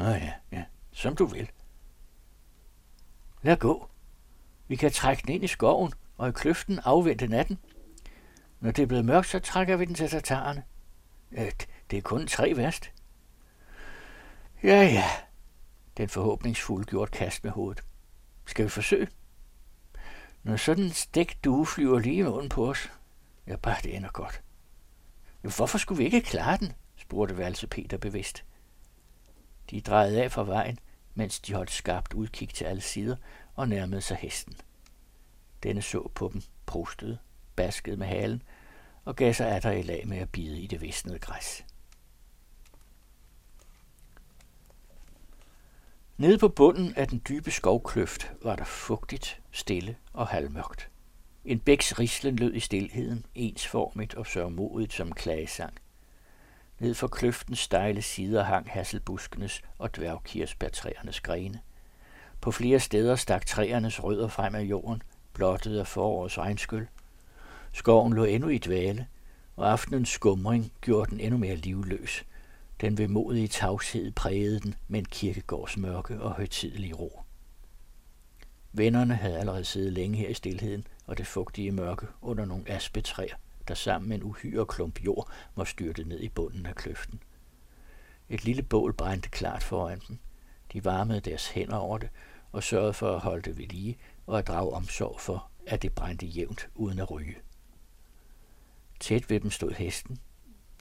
Åh 0.00 0.06
oh, 0.06 0.16
ja, 0.16 0.32
ja, 0.52 0.64
som 0.92 1.16
du 1.16 1.26
vil. 1.26 1.50
Lad 3.42 3.56
gå. 3.56 3.89
Vi 4.70 4.76
kan 4.76 4.90
trække 4.90 5.22
den 5.26 5.34
ind 5.34 5.44
i 5.44 5.46
skoven 5.46 5.92
og 6.16 6.28
i 6.28 6.32
kløften 6.32 6.78
afvente 6.78 7.26
natten. 7.26 7.58
Når 8.60 8.70
det 8.70 8.82
er 8.82 8.86
blevet 8.86 9.04
mørkt, 9.04 9.26
så 9.26 9.38
trækker 9.38 9.76
vi 9.76 9.84
den 9.84 9.94
til 9.94 10.08
tatarerne. 10.08 10.64
Det 11.90 11.96
er 11.96 12.00
kun 12.00 12.26
tre 12.26 12.56
værst. 12.56 12.92
Ja, 14.62 14.82
ja. 14.82 15.04
Den 15.96 16.08
forhåbningsfulde 16.08 16.84
gjorde 16.84 17.10
kast 17.10 17.44
med 17.44 17.52
hovedet. 17.52 17.84
Skal 18.46 18.64
vi 18.64 18.70
forsøge? 18.70 19.08
Når 20.42 20.56
sådan 20.56 20.84
en 20.84 20.90
stik 20.90 21.44
due 21.44 21.66
flyver 21.66 21.98
lige 21.98 22.28
oven 22.28 22.48
på 22.48 22.70
os, 22.70 22.90
ja, 23.46 23.56
bare 23.56 23.76
det 23.82 23.96
ender 23.96 24.10
godt. 24.10 24.42
Hvorfor 25.40 25.78
skulle 25.78 25.98
vi 25.98 26.04
ikke 26.04 26.20
klare 26.20 26.56
den? 26.56 26.72
spurgte 26.96 27.36
Valse 27.36 27.66
Peter 27.66 27.98
bevidst. 27.98 28.44
De 29.70 29.80
drejede 29.80 30.22
af 30.22 30.32
fra 30.32 30.44
vejen, 30.44 30.78
mens 31.14 31.40
de 31.40 31.54
holdt 31.54 31.70
skarpt 31.70 32.14
udkig 32.14 32.48
til 32.48 32.64
alle 32.64 32.82
sider 32.82 33.16
og 33.60 33.68
nærmede 33.68 34.00
sig 34.00 34.16
hesten. 34.16 34.56
Denne 35.62 35.82
så 35.82 36.10
på 36.14 36.30
dem, 36.32 36.42
prostede, 36.66 37.18
baskede 37.56 37.96
med 37.96 38.06
halen 38.06 38.42
og 39.04 39.16
gav 39.16 39.34
sig 39.34 39.48
atter 39.48 39.70
i 39.70 39.82
lag 39.82 40.08
med 40.08 40.18
at 40.18 40.30
bide 40.30 40.60
i 40.60 40.66
det 40.66 40.80
visnede 40.80 41.18
græs. 41.18 41.64
Nede 46.16 46.38
på 46.38 46.48
bunden 46.48 46.94
af 46.94 47.08
den 47.08 47.22
dybe 47.28 47.50
skovkløft 47.50 48.32
var 48.42 48.56
der 48.56 48.64
fugtigt, 48.64 49.42
stille 49.50 49.96
og 50.12 50.26
halvmørkt. 50.26 50.90
En 51.44 51.60
bæks 51.60 51.98
rislen 51.98 52.36
lød 52.36 52.54
i 52.54 52.60
stilheden, 52.60 53.26
ensformigt 53.34 54.14
og 54.14 54.26
sørmodigt 54.26 54.92
som 54.92 55.12
klagesang. 55.12 55.74
Ned 56.78 56.94
for 56.94 57.08
kløftens 57.08 57.58
stejle 57.58 58.02
sider 58.02 58.42
hang 58.42 58.70
hasselbuskenes 58.70 59.62
og 59.78 59.96
dværgkirsbærtræernes 59.96 61.20
grene. 61.20 61.60
På 62.40 62.50
flere 62.50 62.80
steder 62.80 63.16
stak 63.16 63.46
træernes 63.46 64.04
rødder 64.04 64.28
frem 64.28 64.54
af 64.54 64.62
jorden, 64.62 65.02
blottet 65.32 65.78
af 65.78 65.86
forårets 65.86 66.38
regnskyld. 66.38 66.86
Skoven 67.72 68.12
lå 68.12 68.24
endnu 68.24 68.48
i 68.48 68.58
dvale, 68.58 69.06
og 69.56 69.72
aftenens 69.72 70.08
skumring 70.08 70.72
gjorde 70.80 71.10
den 71.10 71.20
endnu 71.20 71.38
mere 71.38 71.56
livløs. 71.56 72.24
Den 72.80 72.98
vemodige 72.98 73.48
tavshed 73.48 74.12
prægede 74.12 74.60
den 74.60 74.74
med 74.88 74.98
en 74.98 75.04
kirkegårds 75.04 75.76
mørke 75.76 76.20
og 76.20 76.30
højtidelig 76.30 77.00
ro. 77.00 77.20
Vennerne 78.72 79.14
havde 79.14 79.38
allerede 79.38 79.64
siddet 79.64 79.92
længe 79.92 80.18
her 80.18 80.28
i 80.28 80.34
stilheden 80.34 80.86
og 81.06 81.18
det 81.18 81.26
fugtige 81.26 81.72
mørke 81.72 82.06
under 82.22 82.44
nogle 82.44 82.70
aspetræer, 82.70 83.34
der 83.68 83.74
sammen 83.74 84.08
med 84.08 84.16
en 84.16 84.22
uhyre 84.22 84.66
klump 84.66 85.04
jord 85.04 85.30
var 85.56 85.64
styrtet 85.64 86.06
ned 86.06 86.20
i 86.20 86.28
bunden 86.28 86.66
af 86.66 86.74
kløften. 86.74 87.22
Et 88.28 88.44
lille 88.44 88.62
bål 88.62 88.92
brændte 88.92 89.28
klart 89.28 89.62
foran 89.62 90.00
dem. 90.08 90.18
De 90.72 90.84
varmede 90.84 91.20
deres 91.20 91.48
hænder 91.48 91.76
over 91.76 91.98
det 91.98 92.08
og 92.52 92.62
sørgede 92.62 92.92
for 92.92 93.14
at 93.14 93.20
holde 93.20 93.42
det 93.42 93.58
ved 93.58 93.66
lige 93.66 93.98
og 94.26 94.38
at 94.38 94.46
drage 94.46 94.72
omsorg 94.72 95.20
for, 95.20 95.50
at 95.66 95.82
det 95.82 95.92
brændte 95.92 96.26
jævnt 96.26 96.68
uden 96.74 96.98
at 96.98 97.10
ryge. 97.10 97.36
Tæt 99.00 99.30
ved 99.30 99.40
dem 99.40 99.50
stod 99.50 99.70
hesten. 99.70 100.18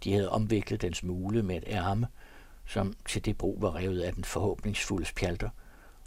De 0.03 0.13
havde 0.13 0.29
omviklet 0.29 0.81
dens 0.81 1.03
mule 1.03 1.43
med 1.43 1.57
et 1.57 1.63
ærme, 1.67 2.07
som 2.65 2.93
til 3.07 3.25
det 3.25 3.37
brug 3.37 3.61
var 3.61 3.75
revet 3.75 4.01
af 4.01 4.13
den 4.13 4.23
forhåbningsfulde 4.23 5.05
spjalter, 5.05 5.49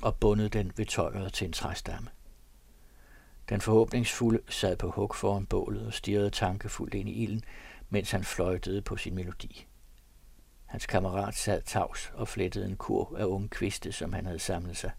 og 0.03 0.17
bundet 0.17 0.53
den 0.53 0.73
ved 0.77 0.87
tøjet 0.87 1.33
til 1.33 1.45
en 1.45 1.53
træstamme. 1.53 2.11
Den 3.49 3.61
forhåbningsfulde 3.61 4.41
sad 4.49 4.77
på 4.77 4.91
hug 4.91 5.15
foran 5.15 5.47
bålet 5.47 5.87
og 5.87 5.93
stirrede 5.93 6.31
tankefuldt 6.31 6.95
ind 6.95 7.09
i 7.09 7.13
ilden, 7.13 7.45
mens 7.91 8.11
han 8.11 8.25
fløjtede 8.25 8.83
på 8.83 8.97
sin 8.97 9.15
melodi. 9.15 9.67
Hans 10.65 10.87
kammerat 10.87 11.35
sad 11.35 11.63
tavs 11.63 12.13
og 12.15 12.29
flettede 12.29 12.67
en 12.67 12.77
kur 12.77 13.17
af 13.19 13.25
unge 13.25 13.49
kviste, 13.49 13.93
som 13.93 14.13
han 14.13 14.27
havde 14.27 14.39
samlet 14.39 14.77
sig. 14.77 14.91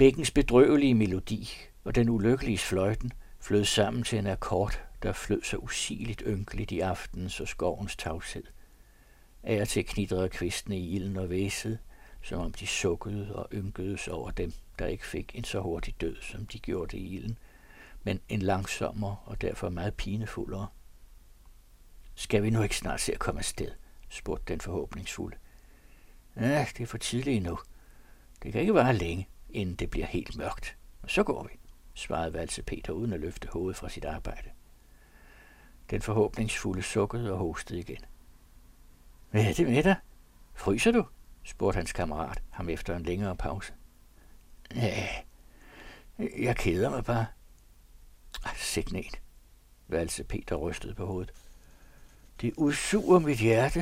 Bækkens 0.00 0.30
bedrøvelige 0.30 0.94
melodi 0.94 1.50
og 1.84 1.94
den 1.94 2.08
ulykkelige 2.08 2.58
fløjten 2.58 3.12
flød 3.40 3.64
sammen 3.64 4.02
til 4.02 4.18
en 4.18 4.26
akkord, 4.26 4.82
der 5.02 5.12
flød 5.12 5.42
så 5.42 5.56
usigeligt 5.56 6.22
ynkeligt 6.26 6.72
i 6.72 6.80
aftenens 6.80 7.40
og 7.40 7.48
skovens 7.48 7.96
tavshed. 7.96 8.42
Af 9.42 9.60
og 9.60 9.68
til 9.68 9.86
knidrede 9.86 10.28
kvistene 10.28 10.78
i 10.78 10.90
ilden 10.90 11.16
og 11.16 11.30
væsede, 11.30 11.78
som 12.22 12.40
om 12.40 12.52
de 12.52 12.66
sukkede 12.66 13.36
og 13.36 13.48
ynkedes 13.52 14.08
over 14.08 14.30
dem, 14.30 14.52
der 14.78 14.86
ikke 14.86 15.06
fik 15.06 15.32
en 15.34 15.44
så 15.44 15.60
hurtig 15.60 16.00
død, 16.00 16.16
som 16.20 16.46
de 16.46 16.58
gjorde 16.58 16.98
i 16.98 17.16
ilden, 17.16 17.38
men 18.02 18.20
en 18.28 18.42
langsommere 18.42 19.16
og 19.24 19.40
derfor 19.40 19.68
meget 19.68 19.94
pinefuldere. 19.94 20.66
Skal 22.14 22.42
vi 22.42 22.50
nu 22.50 22.62
ikke 22.62 22.76
snart 22.76 23.00
se 23.00 23.12
at 23.12 23.18
komme 23.18 23.38
afsted? 23.38 23.70
spurgte 24.08 24.52
den 24.52 24.60
forhåbningsfulde. 24.60 25.36
Ja, 26.36 26.66
det 26.76 26.82
er 26.82 26.86
for 26.86 26.98
tidligt 26.98 27.36
endnu. 27.36 27.58
Det 28.42 28.52
kan 28.52 28.60
ikke 28.60 28.74
være 28.74 28.96
længe, 28.96 29.28
inden 29.52 29.76
det 29.76 29.90
bliver 29.90 30.06
helt 30.06 30.36
mørkt. 30.36 30.76
Så 31.06 31.22
går 31.22 31.42
vi, 31.42 31.58
svarede 31.94 32.32
Valse 32.32 32.62
Peter 32.62 32.92
uden 32.92 33.12
at 33.12 33.20
løfte 33.20 33.48
hovedet 33.48 33.76
fra 33.76 33.88
sit 33.88 34.04
arbejde. 34.04 34.50
Den 35.90 36.02
forhåbningsfulde 36.02 36.82
sukkede 36.82 37.32
og 37.32 37.38
hostede 37.38 37.80
igen. 37.80 38.04
Hvad 39.30 39.44
er 39.44 39.52
det 39.52 39.66
med 39.68 39.82
dig? 39.82 39.96
Fryser 40.54 40.90
du? 40.92 41.06
spurgte 41.44 41.76
hans 41.76 41.92
kammerat 41.92 42.42
ham 42.50 42.68
efter 42.68 42.96
en 42.96 43.02
længere 43.02 43.36
pause. 43.36 43.72
Ja, 44.74 45.08
jeg 46.38 46.56
keder 46.56 46.90
mig 46.90 47.04
bare. 47.04 47.26
Ah, 48.44 48.56
Signet, 48.56 49.20
valse 49.88 50.24
Peter 50.24 50.56
rystede 50.56 50.94
på 50.94 51.06
hovedet. 51.06 51.32
Det 52.40 52.54
udsuger 52.56 53.18
mit 53.18 53.38
hjerte. 53.38 53.80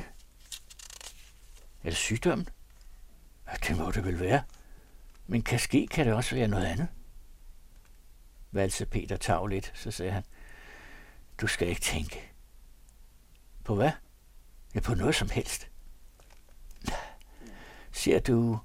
Er 1.82 1.90
det 1.90 1.96
sygdommen? 1.96 2.48
Ja, 3.46 3.52
det 3.68 3.78
må 3.78 3.90
det 3.90 4.04
vel 4.04 4.20
være. 4.20 4.42
Men 5.30 5.42
kan 5.42 5.58
ske 5.58 5.86
kan 5.86 6.06
det 6.06 6.14
også 6.14 6.34
være 6.34 6.48
noget 6.48 6.66
andet. 6.66 6.88
Valse 8.52 8.86
Peter 8.86 9.16
tav 9.16 9.46
lidt, 9.46 9.72
så 9.74 9.90
sagde 9.90 10.12
han, 10.12 10.24
du 11.40 11.46
skal 11.46 11.68
ikke 11.68 11.80
tænke. 11.80 12.32
På 13.64 13.74
hvad? 13.74 13.90
Ja, 14.74 14.80
på 14.80 14.94
noget 14.94 15.14
som 15.14 15.30
helst. 15.30 15.68
Ser 17.92 18.20
du, 18.20 18.58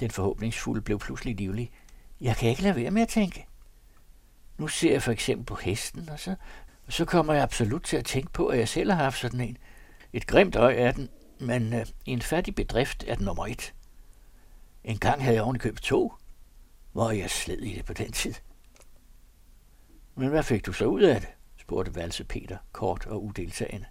den 0.00 0.10
forhåbningsfulde 0.10 0.82
blev 0.82 0.98
pludselig 0.98 1.36
livlig. 1.36 1.72
Jeg 2.20 2.36
kan 2.36 2.50
ikke 2.50 2.62
lade 2.62 2.76
være 2.76 2.90
med 2.90 3.02
at 3.02 3.08
tænke. 3.08 3.46
Nu 4.58 4.68
ser 4.68 4.92
jeg 4.92 5.02
for 5.02 5.12
eksempel 5.12 5.46
på 5.46 5.54
hesten, 5.54 6.08
og 6.08 6.20
så, 6.20 6.34
og 6.86 6.92
så 6.92 7.04
kommer 7.04 7.34
jeg 7.34 7.42
absolut 7.42 7.82
til 7.82 7.96
at 7.96 8.04
tænke 8.04 8.32
på, 8.32 8.46
at 8.46 8.58
jeg 8.58 8.68
selv 8.68 8.90
har 8.90 9.02
haft 9.04 9.18
sådan 9.20 9.40
en. 9.40 9.58
Et 10.12 10.26
grimt 10.26 10.56
øje 10.56 10.74
er 10.74 10.92
den, 10.92 11.08
men 11.40 11.72
øh, 11.72 11.86
i 12.06 12.10
en 12.10 12.22
fattig 12.22 12.54
bedrift 12.54 13.04
er 13.08 13.14
den 13.14 13.24
nummer 13.24 13.46
et. 13.46 13.73
En 14.84 14.98
gang 14.98 15.22
havde 15.22 15.36
jeg 15.36 15.44
oven 15.44 15.58
to. 15.58 16.12
hvor 16.92 17.10
jeg 17.10 17.30
sled 17.30 17.58
i 17.58 17.74
det 17.74 17.84
på 17.84 17.92
den 17.92 18.12
tid. 18.12 18.34
Men 20.14 20.28
hvad 20.28 20.42
fik 20.42 20.66
du 20.66 20.72
så 20.72 20.84
ud 20.84 21.02
af 21.02 21.20
det? 21.20 21.28
spurgte 21.56 21.94
Valse 21.94 22.24
Peter, 22.24 22.58
kort 22.72 23.06
og 23.06 23.24
udeltagende. 23.24 23.86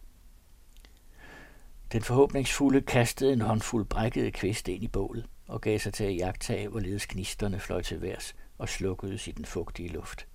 Den 1.92 2.02
forhåbningsfulde 2.02 2.82
kastede 2.82 3.34
en 3.34 3.42
håndfuld 3.42 3.86
brækkede 3.86 4.32
kviste 4.32 4.74
ind 4.74 4.84
i 4.84 4.88
bålet 4.88 5.26
og 5.48 5.62
gav 5.62 5.80
sig 5.80 5.94
til 5.94 6.04
at 6.04 6.16
jagtage, 6.16 6.68
hvorledes 6.68 7.06
knisterne 7.06 7.60
fløj 7.60 7.82
til 7.82 8.02
værs 8.02 8.36
og 8.58 8.70
slukkedes 8.70 9.28
i 9.28 9.32
den 9.32 9.46
fugtige 9.46 9.90
luft. 9.90 10.28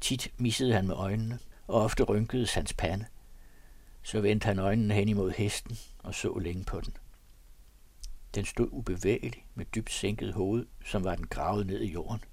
Tit 0.00 0.32
missede 0.36 0.72
han 0.72 0.86
med 0.86 0.94
øjnene, 0.94 1.38
og 1.66 1.82
ofte 1.82 2.02
rynkedes 2.02 2.54
hans 2.54 2.72
pande. 2.72 3.06
Så 4.02 4.20
vendte 4.20 4.44
han 4.44 4.58
øjnene 4.58 4.94
hen 4.94 5.08
imod 5.08 5.30
hesten 5.30 5.78
og 5.98 6.14
så 6.14 6.38
længe 6.38 6.64
på 6.64 6.80
den. 6.80 6.96
Den 8.34 8.44
stod 8.44 8.68
ubevægelig 8.70 9.46
med 9.54 9.64
dybt 9.64 9.90
sænket 9.90 10.34
hoved, 10.34 10.66
som 10.84 11.04
var 11.04 11.14
den 11.14 11.26
gravet 11.26 11.66
ned 11.66 11.80
i 11.80 11.92
jorden. 11.92 12.24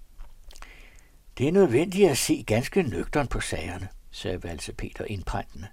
Det 1.37 1.47
er 1.47 1.51
nødvendigt 1.51 2.09
at 2.09 2.17
se 2.17 2.43
ganske 2.47 2.83
nøgteren 2.83 3.27
på 3.27 3.39
sagerne, 3.39 3.89
sagde 4.11 4.43
Valse 4.43 4.73
Peter 4.73 5.05
indpræntende. 5.05 5.67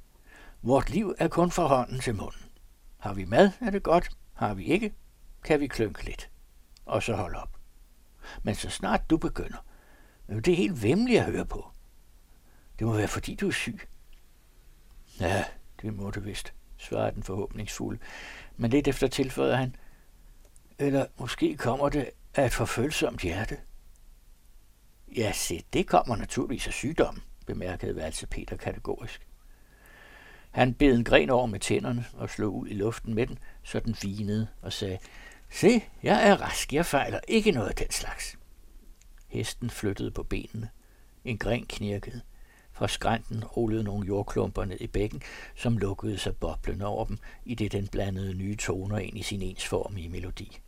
Vort 0.63 0.91
liv 0.91 1.15
er 1.19 1.29
kun 1.29 1.51
fra 1.51 1.67
hånden 1.67 2.01
til 2.01 2.15
munden. 2.15 2.43
Har 2.99 3.15
vi 3.15 3.25
mad, 3.25 3.51
er 3.61 3.71
det 3.71 3.83
godt. 3.83 4.11
Har 4.33 4.55
vi 4.55 4.65
ikke, 4.65 4.95
kan 5.45 5.61
vi 5.61 5.67
klønke 5.67 6.05
lidt. 6.05 6.31
Og 6.87 7.03
så 7.03 7.17
hold 7.17 7.35
op. 7.35 7.59
Men 8.43 8.55
så 8.55 8.71
snart 8.71 9.11
du 9.11 9.17
begynder, 9.17 9.65
det 10.29 10.49
er 10.49 10.57
helt 10.57 10.83
vemmeligt 10.83 11.21
at 11.21 11.33
høre 11.33 11.47
på. 11.47 11.71
Det 12.79 12.87
må 12.87 12.93
være, 12.97 13.09
fordi 13.09 13.35
du 13.35 13.49
er 13.49 13.53
syg. 13.53 13.81
Ja, 15.21 15.45
det 15.83 15.95
må 15.95 16.11
du 16.11 16.21
vist, 16.21 16.53
svarede 16.77 17.15
den 17.15 17.23
forhåbningsfulde. 17.23 18.01
Men 18.57 18.71
lidt 18.71 18.89
efter 18.89 19.07
tilføjede 19.07 19.57
han, 19.57 19.77
eller 20.79 21.07
måske 21.19 21.57
kommer 21.57 21.89
det 21.89 22.11
af 22.35 22.47
et 22.47 22.53
forfølsomt 22.53 23.21
hjerte. 23.21 23.59
Ja, 25.17 25.33
se, 25.33 25.65
det 25.73 25.87
kommer 25.87 26.17
naturligvis 26.17 26.67
af 26.67 26.73
sygdom, 26.73 27.23
bemærkede 27.47 27.97
Valse 27.97 28.27
Peter 28.27 28.57
kategorisk. 28.57 29.27
Han 30.51 30.75
bed 30.75 30.95
en 30.95 31.05
gren 31.05 31.31
over 31.31 31.47
med 31.47 31.61
tænderne 31.61 32.05
og 32.13 32.31
slog 32.31 32.55
ud 32.55 32.69
i 32.69 32.75
luften 32.75 33.15
med 33.15 33.27
den, 33.27 33.39
så 33.63 33.81
den 33.81 33.97
vinede 34.03 34.49
og 34.63 34.73
sagde, 34.73 34.99
Se, 35.51 35.85
jeg 36.03 36.29
er 36.29 36.37
rask, 36.37 36.73
jeg 36.73 36.87
fejler 36.87 37.21
ikke 37.29 37.51
noget 37.51 37.69
af 37.69 37.75
den 37.75 37.91
slags. 37.91 38.39
Hesten 39.29 39.71
flyttede 39.71 40.11
på 40.11 40.23
benene. 40.23 40.69
En 41.25 41.39
gren 41.39 41.67
knirkede. 41.67 42.21
Fra 42.73 42.89
skrænten 42.89 43.45
rullede 43.45 43.85
nogle 43.85 44.07
jordklumper 44.07 44.65
ned 44.65 44.81
i 44.81 44.87
bækken, 44.87 45.23
som 45.55 45.79
lukkede 45.79 46.19
sig 46.19 46.37
boblende 46.37 46.87
over 46.87 47.05
dem, 47.05 47.19
i 47.45 47.55
det 47.55 47.73
den 47.73 47.89
blandede 47.89 48.35
nye 48.35 48.57
toner 48.57 48.99
ind 48.99 49.19
i 49.19 49.23
sin 49.23 49.43
ensformige 49.43 50.09
melodi. 50.09 50.61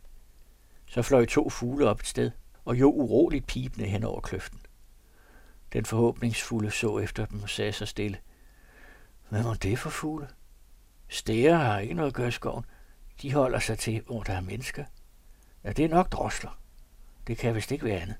Så 0.87 1.01
fløj 1.01 1.25
to 1.25 1.49
fugle 1.49 1.89
op 1.89 1.99
et 1.99 2.07
sted, 2.07 2.31
og 2.65 2.79
jo 2.79 2.91
uroligt 2.91 3.47
pipende 3.47 3.87
hen 3.87 4.03
over 4.03 4.21
kløften. 4.21 4.59
Den 5.73 5.85
forhåbningsfulde 5.85 6.71
så 6.71 6.99
efter 6.99 7.25
dem 7.25 7.43
og 7.43 7.49
sagde 7.49 7.71
sig 7.71 7.87
stille. 7.87 8.17
Hvad 9.29 9.43
var 9.43 9.53
det 9.53 9.79
for 9.79 9.89
fugle? 9.89 10.27
Stære 11.07 11.57
har 11.57 11.79
ikke 11.79 11.93
noget 11.93 12.09
at 12.09 12.15
gøre 12.15 12.27
i 12.27 12.31
skoven. 12.31 12.65
De 13.21 13.33
holder 13.33 13.59
sig 13.59 13.79
til, 13.79 14.01
hvor 14.01 14.23
der 14.23 14.33
er 14.33 14.41
mennesker. 14.41 14.85
Ja, 15.63 15.71
det 15.71 15.85
er 15.85 15.89
nok 15.89 16.11
drosler. 16.11 16.59
Det 17.27 17.37
kan 17.37 17.55
vist 17.55 17.71
ikke 17.71 17.85
være 17.85 18.01
andet. 18.01 18.15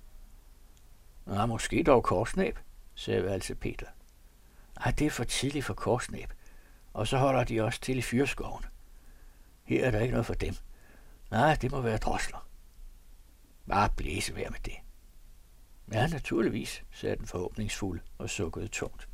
Nå, 1.26 1.46
måske 1.46 1.84
dog 1.84 2.04
korsnæb, 2.04 2.60
sagde 2.96 3.32
altså 3.32 3.56
Peter. 3.56 3.88
Ej, 4.82 4.92
det 4.92 5.08
er 5.08 5.12
for 5.12 5.24
tidligt 5.24 5.66
for 5.66 5.74
korsnæb. 5.74 6.34
Og 6.94 7.08
så 7.08 7.18
holder 7.18 7.44
de 7.44 7.62
også 7.62 7.82
til 7.82 7.98
i 7.98 8.02
fyrskoven. 8.02 8.66
Her 9.64 9.86
er 9.86 9.92
der 9.92 10.00
ikke 10.00 10.12
noget 10.12 10.26
for 10.26 10.34
dem. 10.34 10.56
Nej, 11.32 11.56
det 11.56 11.72
må 11.72 11.82
være 11.82 11.98
drosler. 11.98 12.48
Bare 13.70 13.90
blæse 13.98 14.36
vær 14.36 14.50
med 14.50 14.60
det. 14.66 14.74
Ja, 15.94 16.08
naturligvis, 16.08 16.84
sagde 16.92 17.16
den 17.16 17.26
forhåbningsfulde 17.28 18.02
og 18.18 18.30
sukkede 18.30 18.68
tungt. 18.68 19.08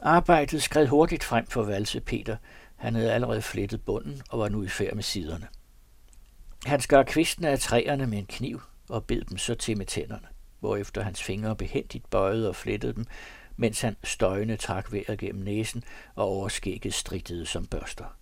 Arbejdet 0.00 0.62
skred 0.62 0.86
hurtigt 0.86 1.24
frem 1.24 1.46
for 1.46 1.62
Valse 1.62 2.00
Peter. 2.00 2.36
Han 2.76 2.94
havde 2.94 3.12
allerede 3.12 3.42
flettet 3.42 3.84
bunden 3.84 4.22
og 4.28 4.38
var 4.38 4.48
nu 4.48 4.62
i 4.62 4.68
færd 4.68 4.94
med 4.94 5.02
siderne. 5.02 5.48
Han 6.66 6.80
skar 6.80 7.02
kvistene 7.02 7.48
af 7.48 7.58
træerne 7.58 8.06
med 8.06 8.18
en 8.18 8.26
kniv 8.26 8.62
og 8.88 9.04
bed 9.04 9.24
dem 9.24 9.38
så 9.38 9.54
til 9.54 9.78
med 9.78 9.86
tænderne, 9.86 10.26
hvorefter 10.60 11.02
hans 11.02 11.22
fingre 11.22 11.56
behendigt 11.56 12.10
bøjede 12.10 12.48
og 12.48 12.56
flettede 12.56 12.92
dem, 12.94 13.04
mens 13.56 13.80
han 13.80 13.96
støjende 14.04 14.56
trak 14.56 14.92
vejret 14.92 15.18
gennem 15.18 15.44
næsen 15.44 15.84
og 16.14 16.24
overskægget 16.24 16.94
strittede 16.94 17.46
som 17.46 17.66
børster. 17.66 18.16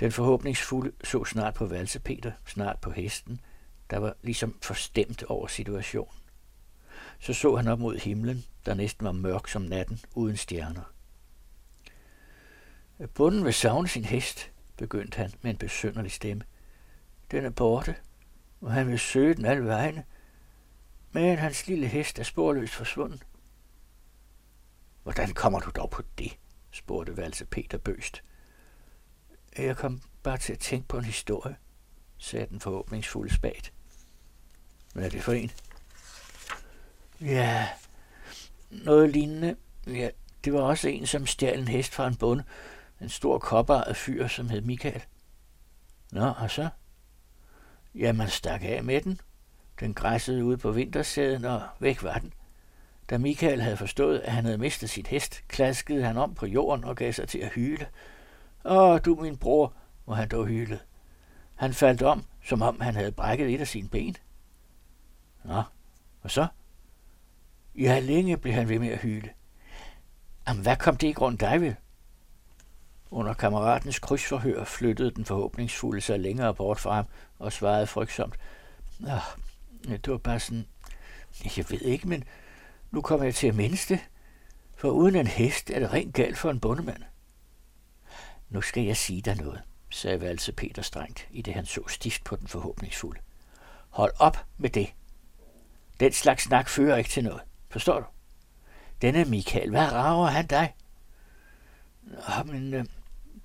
Den 0.00 0.12
forhåbningsfulde 0.12 0.92
så 1.04 1.24
snart 1.24 1.54
på 1.54 1.66
Valse 1.66 2.00
Peter, 2.00 2.32
snart 2.46 2.80
på 2.80 2.90
hesten, 2.90 3.40
der 3.90 3.98
var 3.98 4.14
ligesom 4.22 4.58
forstemt 4.62 5.22
over 5.22 5.46
situationen. 5.46 6.14
Så 7.20 7.32
så 7.32 7.56
han 7.56 7.68
op 7.68 7.78
mod 7.78 7.96
himlen, 7.98 8.44
der 8.66 8.74
næsten 8.74 9.04
var 9.04 9.12
mørk 9.12 9.48
som 9.48 9.62
natten, 9.62 10.00
uden 10.14 10.36
stjerner. 10.36 10.92
Bunden 13.14 13.44
vil 13.44 13.54
savne 13.54 13.88
sin 13.88 14.04
hest, 14.04 14.50
begyndte 14.76 15.16
han 15.16 15.32
med 15.42 15.50
en 15.50 15.56
besynderlig 15.56 16.12
stemme. 16.12 16.44
Den 17.30 17.44
er 17.44 17.50
borte, 17.50 17.94
og 18.60 18.72
han 18.72 18.88
vil 18.88 18.98
søge 18.98 19.34
den 19.34 19.44
alle 19.44 19.64
vegne, 19.64 20.04
men 21.12 21.38
hans 21.38 21.66
lille 21.66 21.86
hest 21.86 22.18
er 22.18 22.22
sporløst 22.22 22.74
forsvundet. 22.74 23.26
Hvordan 25.02 25.34
kommer 25.34 25.60
du 25.60 25.70
dog 25.70 25.90
på 25.90 26.02
det? 26.18 26.38
spurgte 26.70 27.16
Valse 27.16 27.44
Peter 27.44 27.78
bøst. 27.78 28.22
Jeg 29.58 29.76
kom 29.76 30.02
bare 30.22 30.38
til 30.38 30.52
at 30.52 30.58
tænke 30.58 30.88
på 30.88 30.98
en 30.98 31.04
historie, 31.04 31.56
sagde 32.18 32.46
den 32.46 32.60
forhåbningsfulde 32.60 33.34
spat. 33.34 33.72
Hvad 34.94 35.04
er 35.04 35.10
det 35.10 35.22
for 35.22 35.32
en? 35.32 35.50
Ja, 37.20 37.68
noget 38.70 39.10
lignende. 39.10 39.56
Ja, 39.86 40.08
det 40.44 40.52
var 40.52 40.60
også 40.60 40.88
en, 40.88 41.06
som 41.06 41.26
stjal 41.26 41.58
en 41.58 41.68
hest 41.68 41.94
fra 41.94 42.06
en 42.06 42.16
bonde. 42.16 42.44
En 43.00 43.08
stor 43.08 43.38
kopperejet 43.38 43.96
fyr, 43.96 44.28
som 44.28 44.48
hed 44.48 44.60
Michael. 44.60 45.04
Nå, 46.12 46.32
og 46.38 46.50
så? 46.50 46.68
Ja, 47.94 48.12
man 48.12 48.28
stak 48.28 48.64
af 48.64 48.84
med 48.84 49.00
den. 49.00 49.20
Den 49.80 49.94
græssede 49.94 50.44
ude 50.44 50.56
på 50.56 50.72
vintersæden, 50.72 51.44
og 51.44 51.62
væk 51.80 52.02
var 52.02 52.18
den. 52.18 52.32
Da 53.10 53.18
Michael 53.18 53.62
havde 53.62 53.76
forstået, 53.76 54.18
at 54.18 54.32
han 54.32 54.44
havde 54.44 54.58
mistet 54.58 54.90
sit 54.90 55.06
hest, 55.06 55.42
klaskede 55.48 56.04
han 56.04 56.16
om 56.16 56.34
på 56.34 56.46
jorden 56.46 56.84
og 56.84 56.96
gav 56.96 57.12
sig 57.12 57.28
til 57.28 57.38
at 57.38 57.52
hyle. 57.52 57.86
Åh, 58.64 59.00
du 59.04 59.14
min 59.14 59.36
bror, 59.36 59.74
må 60.06 60.14
han 60.14 60.28
dog 60.28 60.46
hylde. 60.46 60.78
Han 61.54 61.74
faldt 61.74 62.02
om, 62.02 62.24
som 62.44 62.62
om 62.62 62.80
han 62.80 62.94
havde 62.94 63.12
brækket 63.12 63.54
et 63.54 63.60
af 63.60 63.68
sine 63.68 63.88
ben. 63.88 64.16
Nå, 65.44 65.62
og 66.22 66.30
så? 66.30 66.46
Ja, 67.78 67.98
længe 67.98 68.36
blev 68.36 68.54
han 68.54 68.68
ved 68.68 68.78
med 68.78 68.88
at 68.88 68.98
hyle. 68.98 69.30
Jamen, 70.48 70.62
hvad 70.62 70.76
kom 70.76 70.96
det 70.96 71.08
i 71.08 71.12
grund 71.12 71.38
dig 71.38 71.60
ved? 71.60 71.74
Under 73.10 73.34
kammeratens 73.34 73.98
krydsforhør 73.98 74.64
flyttede 74.64 75.10
den 75.10 75.24
forhåbningsfulde 75.24 76.00
sig 76.00 76.20
længere 76.20 76.54
bort 76.54 76.80
fra 76.80 76.94
ham 76.94 77.04
og 77.38 77.52
svarede 77.52 77.86
frygtsomt. 77.86 78.38
Nå, 78.98 79.18
det 79.84 80.08
var 80.08 80.18
bare 80.18 80.40
sådan, 80.40 80.66
jeg 81.56 81.64
ved 81.70 81.80
ikke, 81.80 82.08
men 82.08 82.24
nu 82.90 83.00
kommer 83.00 83.24
jeg 83.24 83.34
til 83.34 83.46
at 83.46 83.54
mindes 83.54 83.86
det, 83.86 84.00
for 84.76 84.90
uden 84.90 85.16
en 85.16 85.26
hest 85.26 85.70
er 85.70 85.78
det 85.78 85.92
rent 85.92 86.14
galt 86.14 86.38
for 86.38 86.50
en 86.50 86.60
bondemand. 86.60 87.02
Nu 88.50 88.60
skal 88.60 88.82
jeg 88.84 88.96
sige 88.96 89.22
dig 89.22 89.36
noget, 89.36 89.62
sagde 89.90 90.20
Valse 90.20 90.52
Peter 90.52 90.82
strengt, 90.82 91.28
i 91.30 91.42
det 91.42 91.54
han 91.54 91.66
så 91.66 91.80
stift 91.88 92.24
på 92.24 92.36
den 92.36 92.48
forhåbningsfulde. 92.48 93.20
Hold 93.90 94.12
op 94.18 94.46
med 94.56 94.70
det. 94.70 94.94
Den 96.00 96.12
slags 96.12 96.42
snak 96.42 96.68
fører 96.68 96.96
ikke 96.96 97.10
til 97.10 97.24
noget. 97.24 97.40
Forstår 97.70 98.00
du? 98.00 98.06
Denne 99.02 99.24
Michael, 99.24 99.70
hvad 99.70 99.92
rager 99.92 100.26
han 100.26 100.46
dig? 100.46 100.74
Nå, 102.02 102.52
men 102.52 102.74
øh, 102.74 102.84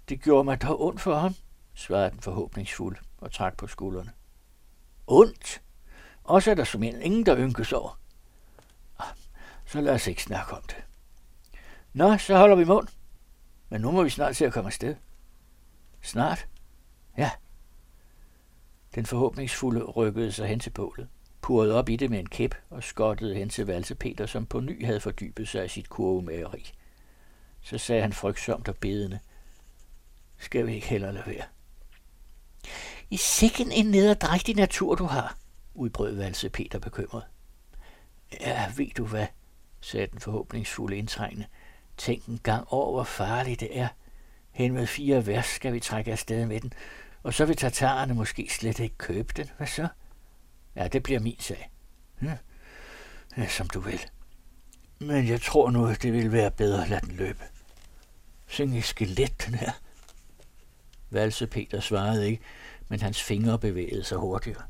det 0.10 0.22
gjorde 0.22 0.44
mig 0.44 0.62
dog 0.62 0.82
ondt 0.82 1.02
for 1.02 1.16
ham, 1.16 1.36
svarede 1.74 2.12
den 2.12 2.20
forhåbningsfulde 2.20 3.00
og 3.18 3.32
trak 3.32 3.58
på 3.58 3.68
skuldrene. 3.68 4.12
Ondt? 5.08 5.62
Også 6.24 6.52
er 6.52 6.56
der 6.56 6.64
som 6.64 6.84
en 6.84 7.02
ingen, 7.02 7.26
der 7.26 7.38
ynkes 7.38 7.74
over. 7.74 8.00
Ah, 9.00 9.08
så 9.66 9.82
lad 9.82 9.94
os 9.94 10.08
ikke 10.08 10.24
snakke 10.24 10.54
om 10.54 10.62
det. 10.62 10.84
Nå, 11.94 12.18
så 12.18 12.38
holder 12.38 12.56
vi 12.56 12.64
mund. 12.64 12.88
Men 13.74 13.82
nu 13.82 13.92
må 13.92 14.04
vi 14.04 14.10
snart 14.10 14.36
se 14.36 14.46
at 14.46 14.54
komme 14.54 14.68
afsted. 14.68 14.96
Snart? 16.02 16.48
Ja. 17.18 17.32
Den 18.96 19.06
forhåbningsfulde 19.06 19.84
rykkede 19.84 20.32
sig 20.32 20.48
hen 20.48 20.60
til 20.60 20.70
bålet, 20.70 21.08
purrede 21.42 21.76
op 21.76 21.90
i 21.90 21.96
det 21.96 22.10
med 22.10 22.20
en 22.20 22.30
kæp 22.30 22.56
og 22.70 22.84
skottede 22.84 23.36
hen 23.36 23.50
til 23.50 23.66
Valse 23.66 23.96
Peter, 23.96 24.26
som 24.26 24.46
på 24.46 24.60
ny 24.60 24.86
havde 24.86 25.00
fordybet 25.00 25.48
sig 25.48 25.66
i 25.66 25.68
sit 25.68 25.90
kurvemageri. 25.90 26.72
Så 27.62 27.78
sagde 27.78 28.02
han 28.02 28.14
frygtsomt 28.14 28.68
og 28.68 28.78
bedende, 28.78 29.20
skal 30.38 30.68
vi 30.68 30.76
ikke 30.76 30.88
heller 30.88 31.12
lade 31.12 31.26
være. 31.28 31.46
I 33.10 33.18
sikken 33.18 33.72
en 33.72 33.86
nederdrægtig 33.86 34.56
natur, 34.56 34.96
du 34.96 35.06
har, 35.06 35.38
udbrød 35.74 36.16
Valse 36.16 36.50
Peter 36.50 36.80
bekymret. 36.80 37.24
Ja, 38.42 38.72
ved 38.78 38.94
du 38.98 39.06
hvad, 39.06 39.28
sagde 39.82 40.08
den 40.08 40.20
forhåbningsfulde 40.20 40.98
indtrængende. 40.98 41.46
Tænk 42.04 42.26
en 42.26 42.40
gang 42.44 42.68
over, 42.68 42.92
hvor 42.92 43.04
farligt 43.04 43.60
det 43.60 43.80
er. 43.80 43.88
Hen 44.52 44.74
med 44.74 44.88
fire 44.88 45.28
vers 45.28 45.46
skal 45.46 45.74
vi 45.74 45.80
trække 45.80 46.12
afsted 46.12 46.46
med 46.46 46.62
den, 46.62 46.74
og 47.24 47.34
så 47.34 47.46
vil 47.46 47.56
tatarerne 47.56 48.14
måske 48.14 48.48
slet 48.52 48.80
ikke 48.80 48.98
købe 48.98 49.34
den. 49.38 49.50
Hvad 49.58 49.68
så? 49.68 49.88
Ja, 50.76 50.88
det 50.88 51.04
bliver 51.04 51.20
min 51.20 51.40
sag. 51.40 51.72
Ja, 52.22 52.38
ja 53.38 53.48
som 53.48 53.68
du 53.70 53.80
vil. 53.80 54.02
Men 55.00 55.28
jeg 55.28 55.42
tror 55.42 55.72
nu, 55.72 55.86
at 55.86 56.04
det 56.04 56.14
vil 56.14 56.32
være 56.32 56.52
bedre 56.52 56.84
at 56.84 56.90
lade 56.90 57.02
den 57.02 57.16
løbe. 57.16 57.44
Sådan 58.48 58.74
et 58.74 58.84
skelet, 58.84 59.46
den 59.46 59.56
her. 59.56 59.72
Valse 61.10 61.48
Peter 61.48 61.80
svarede 61.80 62.30
ikke, 62.30 62.44
men 62.88 63.02
hans 63.02 63.24
fingre 63.24 63.60
bevægede 63.60 64.04
sig 64.04 64.18
hurtigere. 64.18 64.64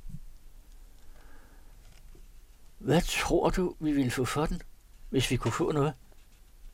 Hvad 2.77 3.01
tror 3.01 3.49
du, 3.49 3.75
vi 3.79 3.91
ville 3.91 4.11
få 4.11 4.25
for 4.25 4.45
den, 4.45 4.61
hvis 5.09 5.31
vi 5.31 5.35
kunne 5.35 5.51
få 5.51 5.71
noget? 5.71 5.93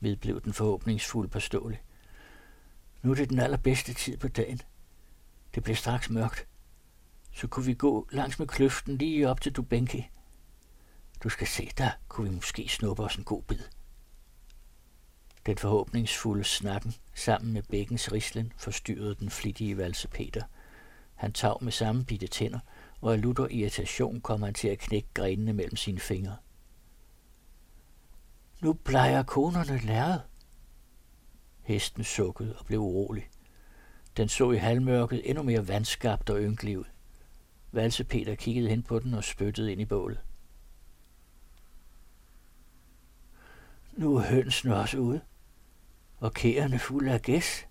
Vedblev 0.00 0.40
den 0.40 0.52
forhåbningsfulde 0.52 1.28
påståelig. 1.28 1.82
Nu 3.02 3.10
er 3.10 3.14
det 3.14 3.30
den 3.30 3.38
allerbedste 3.38 3.94
tid 3.94 4.16
på 4.16 4.28
dagen. 4.28 4.60
Det 5.54 5.62
bliver 5.62 5.76
straks 5.76 6.10
mørkt. 6.10 6.46
Så 7.32 7.46
kunne 7.46 7.66
vi 7.66 7.74
gå 7.74 8.08
langs 8.10 8.38
med 8.38 8.46
kløften 8.46 8.96
lige 8.96 9.28
op 9.28 9.40
til 9.40 9.52
Dubenki. 9.52 10.08
Du 11.24 11.28
skal 11.28 11.46
se, 11.46 11.70
der 11.78 11.90
kunne 12.08 12.28
vi 12.28 12.34
måske 12.34 12.68
snuppe 12.68 13.02
os 13.02 13.16
en 13.16 13.24
god 13.24 13.42
bid. 13.42 13.58
Den 15.46 15.58
forhåbningsfulde 15.58 16.44
snakken 16.44 16.94
sammen 17.14 17.52
med 17.52 17.62
bækkens 17.62 18.12
rislen 18.12 18.52
forstyrrede 18.56 19.14
den 19.14 19.30
flittige 19.30 19.76
valse 19.76 20.08
Peter. 20.08 20.42
Han 21.14 21.32
tav 21.32 21.58
med 21.62 21.72
samme 21.72 22.04
bitte 22.04 22.26
tænder, 22.26 22.58
og 23.00 23.12
af 23.12 23.22
lutter 23.22 23.46
irritation 23.50 24.20
kom 24.20 24.42
han 24.42 24.54
til 24.54 24.68
at 24.68 24.78
knække 24.78 25.08
grenene 25.14 25.52
mellem 25.52 25.76
sine 25.76 26.00
fingre. 26.00 26.36
Nu 28.60 28.72
plejer 28.72 29.22
konerne 29.22 29.78
læret. 29.78 30.22
Hesten 31.62 32.04
sukkede 32.04 32.56
og 32.58 32.66
blev 32.66 32.80
urolig. 32.80 33.28
Den 34.16 34.28
så 34.28 34.50
i 34.50 34.56
halvmørket 34.56 35.30
endnu 35.30 35.42
mere 35.42 35.68
vandskabt 35.68 36.30
og 36.30 36.40
ynkelig 36.40 36.78
ud. 36.78 36.84
Valse 37.72 38.04
Peter 38.04 38.34
kiggede 38.34 38.68
hen 38.68 38.82
på 38.82 38.98
den 38.98 39.14
og 39.14 39.24
spyttede 39.24 39.72
ind 39.72 39.80
i 39.80 39.84
bålet. 39.84 40.20
Nu 43.92 44.16
er 44.16 44.22
hønsene 44.22 44.76
også 44.76 44.98
ude, 44.98 45.20
og 46.18 46.34
kærerne 46.34 46.78
fulde 46.78 47.12
af 47.12 47.22
gæs. 47.22 47.66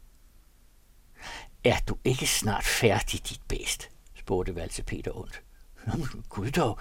Er 1.64 1.78
du 1.88 1.98
ikke 2.04 2.28
snart 2.28 2.64
færdig, 2.64 3.30
dit 3.30 3.42
bedst? 3.48 3.90
spurgte 4.16 4.56
Valse 4.56 4.84
Peter 4.84 5.18
ondt. 5.18 5.44
Gud 6.30 6.52
dog, 6.52 6.80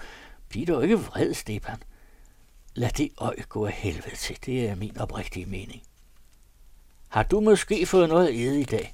bliv 0.49 0.65
dog 0.65 0.83
ikke 0.83 0.99
vred, 0.99 1.33
Stepan. 1.33 1.83
Lad 2.73 2.89
det 2.89 3.11
øj 3.17 3.35
gå 3.49 3.65
af 3.65 3.71
helvede 3.73 4.15
til, 4.15 4.37
det 4.45 4.69
er 4.69 4.75
min 4.75 4.97
oprigtige 4.97 5.45
mening. 5.45 5.83
Har 7.07 7.23
du 7.23 7.39
måske 7.39 7.85
fået 7.85 8.09
noget 8.09 8.29
æde 8.33 8.61
i 8.61 8.63
dag? 8.63 8.93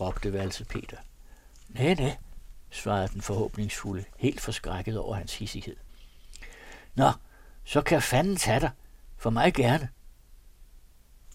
råbte 0.00 0.32
Valse 0.32 0.64
Peter. 0.64 0.96
Nej, 1.68 1.94
nej, 1.94 2.16
svarede 2.70 3.08
den 3.08 3.22
forhåbningsfulde, 3.22 4.04
helt 4.18 4.40
forskrækket 4.40 4.98
over 4.98 5.14
hans 5.14 5.38
hissighed. 5.38 5.76
Nå, 6.94 7.12
så 7.64 7.80
kan 7.80 8.02
fanden 8.02 8.36
tage 8.36 8.60
dig. 8.60 8.70
For 9.16 9.30
mig 9.30 9.54
gerne. 9.54 9.88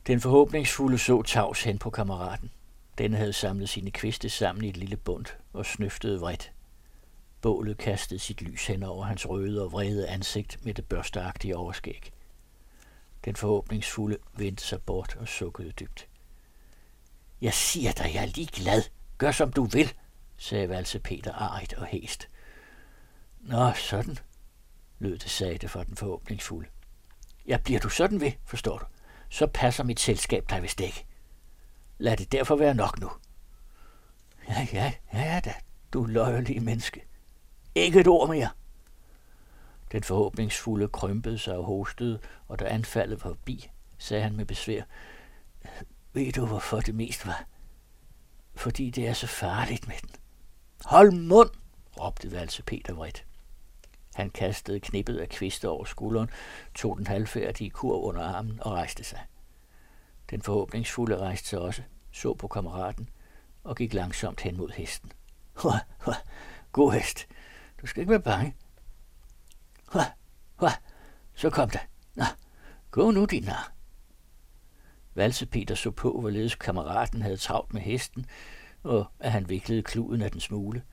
Den 0.08 0.21
forhåbningsfulde 0.21 0.98
så 0.98 1.21
tavs 1.21 1.63
hen 1.63 1.78
på 1.78 1.89
kammeraten. 1.89 2.52
Den 2.98 3.13
havde 3.13 3.34
samlet 3.34 3.69
sine 3.69 3.91
kviste 3.91 4.30
sammen 4.30 4.65
i 4.65 4.69
et 4.69 4.78
lille 4.78 4.98
bund 4.98 5.26
og 5.54 5.65
snøftede 5.65 6.19
vredt. 6.19 6.52
Bålet 7.46 7.78
kastede 7.78 8.20
sit 8.20 8.42
lys 8.42 8.68
hen 8.68 8.84
over 8.84 9.06
hans 9.06 9.30
røde 9.30 9.64
og 9.64 9.72
vrede 9.72 10.08
ansigt 10.08 10.66
med 10.66 10.74
det 10.74 10.86
børsteagtige 10.86 11.58
overskæg. 11.58 12.12
Den 13.26 13.36
forhåbningsfulde 13.36 14.18
vendte 14.38 14.64
sig 14.64 14.82
bort 14.82 15.16
og 15.16 15.28
sukkede 15.28 15.72
dybt. 15.72 16.08
Jeg 17.42 17.54
siger 17.54 17.92
dig, 17.92 18.12
jeg 18.14 18.24
er 18.24 18.28
lige 18.28 18.48
glad. 18.48 18.84
Gør 19.18 19.32
som 19.32 19.54
du 19.54 19.64
vil, 19.64 19.94
sagde 20.38 20.70
Valse 20.70 21.00
Peter 21.00 21.34
arigt 21.34 21.74
og 21.74 21.86
hæst. 21.86 22.30
Nå, 23.40 23.72
sådan, 23.74 24.18
lød 25.00 25.18
det 25.18 25.30
sagde 25.30 25.68
for 25.68 25.84
den 25.84 25.96
forhåbningsfulde. 25.96 26.70
Ja, 27.48 27.58
bliver 27.58 27.80
du 27.80 27.90
sådan 27.90 28.22
ved, 28.22 28.32
forstår 28.46 28.78
du, 28.78 28.86
så 29.30 29.48
passer 29.48 29.84
mit 29.84 30.00
selskab 30.00 30.50
dig 30.50 30.64
vist 30.64 30.80
ikke. 30.80 31.06
Lad 31.98 32.18
det 32.18 32.32
derfor 32.32 32.56
være 32.56 32.74
nok 32.74 33.00
nu. 33.00 33.12
Ja, 34.50 34.68
ja, 34.74 34.94
ja 35.14 35.42
da, 35.46 35.54
du 35.94 36.04
løjerlige 36.04 36.60
menneske. 36.60 37.06
Ikke 37.76 38.00
et 38.00 38.08
ord 38.08 38.30
mere. 38.30 38.50
Den 39.92 40.04
forhåbningsfulde 40.04 40.88
krympede 40.88 41.38
sig 41.38 41.58
og 41.58 41.64
hostede, 41.64 42.20
og 42.48 42.60
da 42.60 42.66
anfaldet 42.66 43.24
var 43.24 43.30
forbi, 43.30 43.70
sagde 43.98 44.24
han 44.24 44.36
med 44.36 44.46
besvær, 44.46 44.84
ved 46.14 46.32
du, 46.32 46.46
hvorfor 46.46 46.80
det 46.80 46.96
mest 46.96 47.26
var? 47.26 47.46
Fordi 48.56 48.90
det 48.90 49.08
er 49.08 49.14
så 49.14 49.28
farligt 49.28 49.88
med 49.88 49.96
den. 50.02 50.10
Hold 50.86 51.12
mund, 51.12 51.50
råbte 52.02 52.32
Valse 52.32 52.64
Peter 52.64 52.94
vredt. 52.94 53.26
Han 54.16 54.30
kastede 54.30 54.80
knippet 54.80 55.18
af 55.18 55.30
kviste 55.30 55.70
over 55.70 55.86
skulderen, 55.86 56.30
tog 56.76 56.98
den 56.98 57.08
halvfærdige 57.08 57.70
kur 57.70 57.98
under 57.98 58.24
armen 58.24 58.60
og 58.62 58.72
rejste 58.72 59.04
sig. 59.04 59.20
Den 60.30 60.42
forhåbningsfulde 60.42 61.18
rejste 61.18 61.50
sig 61.50 61.60
også, 61.60 61.84
så 62.12 62.34
på 62.34 62.48
kammeraten 62.48 63.10
og 63.64 63.76
gik 63.76 63.94
langsomt 63.94 64.42
hen 64.42 64.58
mod 64.58 64.70
hesten. 64.70 65.12
Hva, 65.62 65.80
hva, 66.04 66.14
god 66.72 66.92
hest. 66.94 67.28
Du 67.86 67.89
skal 67.89 68.02
ikke 68.02 68.12
være 68.12 68.19
bange. 68.19 68.56
Hva, 69.91 70.04
hva, 70.58 70.69
så 71.36 71.50
kom 71.50 71.69
der. 71.69 71.80
Nå, 72.15 72.24
gå 72.91 73.12
nu, 73.12 73.26
din 73.26 73.43
nar. 73.43 73.74
Valse 75.15 75.45
Peter 75.45 75.76
så 75.76 75.91
på, 75.91 76.19
hvorledes 76.19 76.56
kammeraten 76.56 77.21
havde 77.21 77.38
travlt 77.38 77.74
med 77.74 77.82
hesten, 77.82 78.26
og 78.84 79.06
at 79.19 79.32
han 79.32 79.50
viklede 79.50 79.84
kluden 79.84 80.21
af 80.21 80.32
den 80.32 80.39
smule. 80.39 80.84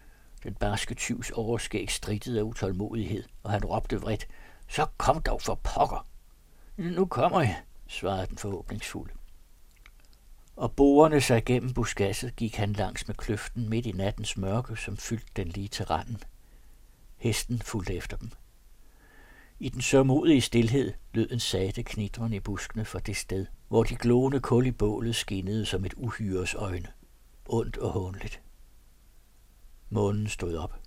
Den 0.43 0.55
barske 0.55 0.95
tyvs 0.95 1.31
overskæg 1.31 1.91
strittede 1.91 2.39
af 2.39 2.43
utålmodighed, 2.43 3.25
og 3.43 3.51
han 3.51 3.65
råbte 3.65 4.01
vredt, 4.01 4.29
så 4.69 4.87
kom 4.97 5.23
dog 5.23 5.43
for 5.43 5.55
pokker. 5.55 6.07
Nu 6.77 7.07
kommer 7.07 7.41
jeg, 7.41 7.63
svarede 7.87 8.27
den 8.27 8.39
forhåbningsfulde. 8.39 9.15
Og 10.57 10.73
borerne 10.73 11.21
sig 11.21 11.45
gennem 11.45 11.75
buskasset 11.75 12.37
gik 12.37 12.57
han 12.57 12.73
langs 12.73 13.09
med 13.09 13.15
kløften 13.15 13.69
midt 13.69 13.87
i 13.87 13.93
nattens 13.93 14.37
mørke, 14.37 14.77
som 14.77 14.97
fyldte 14.97 15.33
den 15.37 15.49
lige 15.49 15.69
til 15.69 15.85
randen. 15.85 16.23
Hesten 17.23 17.59
fulgte 17.59 17.95
efter 17.95 18.17
dem. 18.17 18.31
I 19.59 19.69
den 19.69 19.81
sørmodige 19.81 20.41
stillhed 20.41 20.93
lød 21.13 21.31
en 21.31 21.41
sate 21.41 21.83
knitren 21.83 22.33
i 22.33 22.41
buskene 22.41 22.85
fra 22.85 22.99
det 22.99 23.17
sted, 23.17 23.47
hvor 23.69 23.85
de 23.85 23.97
glående 23.97 24.41
kul 24.41 24.67
i 24.67 24.71
bålet 24.71 25.17
skinnede 25.17 25.67
som 25.67 25.85
et 25.85 25.95
uhyres 25.97 26.55
øjne. 26.55 26.89
Ondt 27.47 27.77
og 27.77 27.91
håndligt. 27.91 28.43
Månen 29.91 30.29
stod 30.29 30.57
op. 30.57 30.81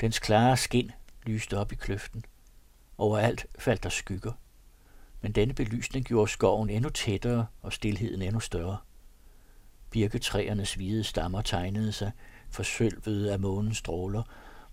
Dens 0.00 0.18
klare 0.18 0.56
skin 0.56 0.90
lyste 1.26 1.58
op 1.58 1.72
i 1.72 1.74
kløften. 1.74 2.24
Overalt 2.98 3.46
faldt 3.58 3.82
der 3.82 3.88
skygger. 3.88 4.32
Men 5.20 5.32
denne 5.32 5.54
belysning 5.54 6.06
gjorde 6.06 6.30
skoven 6.30 6.70
endnu 6.70 6.90
tættere 6.90 7.46
og 7.62 7.72
stilheden 7.72 8.22
endnu 8.22 8.40
større. 8.40 8.78
Birketræernes 9.90 10.74
hvide 10.74 11.04
stammer 11.04 11.42
tegnede 11.42 11.92
sig, 11.92 12.10
forsølvede 12.50 13.32
af 13.32 13.40
månens 13.40 13.76
stråler, 13.76 14.22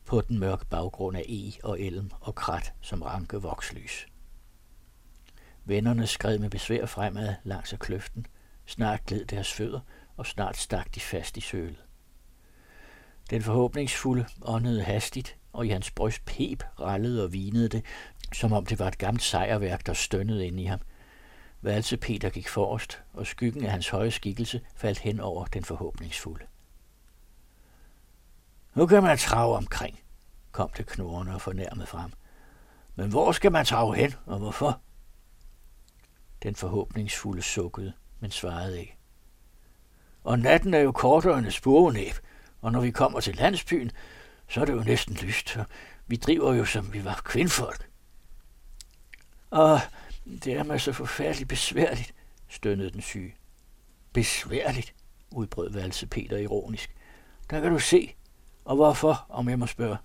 på 0.06 0.22
den 0.22 0.40
mørke 0.40 0.66
baggrund 0.66 1.18
af 1.18 1.26
e 1.30 1.52
og 1.64 1.82
elm 1.82 2.12
og 2.22 2.36
krat 2.36 2.74
som 2.82 3.02
ranke 3.02 3.38
vokslys. 3.38 4.08
Vennerne 5.66 6.08
skred 6.08 6.40
med 6.40 6.50
besvær 6.50 6.86
fremad 6.86 7.36
langs 7.44 7.74
af 7.74 7.80
kløften. 7.80 8.26
Snart 8.66 9.06
gled 9.06 9.26
deres 9.26 9.54
fødder, 9.54 9.80
og 10.18 10.26
snart 10.26 10.58
stak 10.58 10.96
de 10.96 11.00
fast 11.00 11.38
i 11.38 11.42
sølet. 11.42 11.84
Den 13.30 13.42
forhåbningsfulde 13.42 14.26
åndede 14.42 14.84
hastigt, 14.84 15.38
og 15.54 15.66
i 15.66 15.70
hans 15.70 15.92
bryst 15.92 16.26
pep 16.26 16.64
rallede 16.80 17.24
og 17.24 17.34
vinede 17.34 17.70
det, 17.70 17.86
som 18.34 18.54
om 18.54 18.66
det 18.66 18.80
var 18.80 18.88
et 18.88 18.98
gammelt 18.98 19.24
sejrværk, 19.24 19.86
der 19.86 19.94
stønnede 19.94 20.48
ind 20.48 20.60
i 20.60 20.66
ham. 20.66 20.80
Valse 21.62 21.98
Peter 21.98 22.30
gik 22.30 22.48
forrest, 22.48 23.02
og 23.14 23.28
skyggen 23.28 23.66
af 23.66 23.72
hans 23.72 23.90
høje 23.90 24.12
skikkelse 24.12 24.62
faldt 24.76 25.00
hen 25.00 25.20
over 25.20 25.46
den 25.46 25.64
forhåbningsfulde. 25.64 26.46
Nu 28.76 28.86
kan 28.86 29.04
man 29.04 29.18
trage 29.18 29.56
omkring, 29.56 30.00
kom 30.52 30.70
det 30.78 30.86
knurrende 30.86 31.34
og 31.34 31.42
fornærmet 31.42 31.88
frem. 31.88 32.12
Men 32.96 33.10
hvor 33.10 33.32
skal 33.32 33.52
man 33.52 33.66
trage 33.66 33.96
hen, 33.96 34.14
og 34.26 34.38
hvorfor? 34.38 34.82
Den 36.44 36.56
forhåbningsfulde 36.56 37.42
sukkede, 37.42 37.94
men 38.20 38.32
svarede 38.32 38.80
ikke. 38.80 38.98
Og 40.24 40.40
natten 40.40 40.74
er 40.74 40.80
jo 40.80 40.92
kortere 40.92 41.38
end 41.38 41.48
et 41.48 42.22
og 42.62 42.72
når 42.72 42.82
vi 42.82 42.92
kommer 42.92 43.20
til 43.20 43.36
landsbyen, 43.36 43.92
så 44.48 44.62
er 44.62 44.66
det 44.66 44.74
jo 44.74 44.84
næsten 44.84 45.16
lyst. 45.16 45.58
Og 45.58 45.66
vi 46.08 46.16
driver 46.16 46.54
jo, 46.54 46.66
som 46.66 46.94
vi 46.94 47.06
var 47.06 47.22
kvindfolk. 47.26 47.90
Og 49.50 49.80
det 50.26 50.54
er 50.54 50.64
mig 50.64 50.82
så 50.82 50.94
forfærdeligt 50.94 51.50
besværligt, 51.50 52.14
stønnede 52.50 52.92
den 52.92 53.02
syge. 53.02 53.36
Besværligt, 54.14 54.94
udbrød 55.32 55.72
Valse 55.72 56.08
Peter 56.08 56.38
ironisk. 56.38 56.96
Der 57.50 57.62
kan 57.62 57.72
du 57.72 57.80
se. 57.80 58.16
Og 58.66 58.76
hvorfor, 58.76 59.26
om 59.30 59.50
jeg 59.50 59.60
må 59.60 59.68
spørge? 59.68 59.98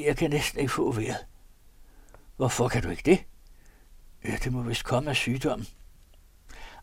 Jeg 0.00 0.16
kan 0.16 0.30
næsten 0.30 0.60
ikke 0.60 0.72
få 0.72 0.92
vejret. 0.92 1.26
Hvorfor 2.36 2.68
kan 2.68 2.82
du 2.82 2.88
ikke 2.88 3.02
det? 3.04 3.24
Ja, 4.24 4.36
det 4.44 4.52
må 4.52 4.62
vist 4.62 4.84
komme 4.84 5.10
af 5.10 5.16
sygdommen. 5.16 5.66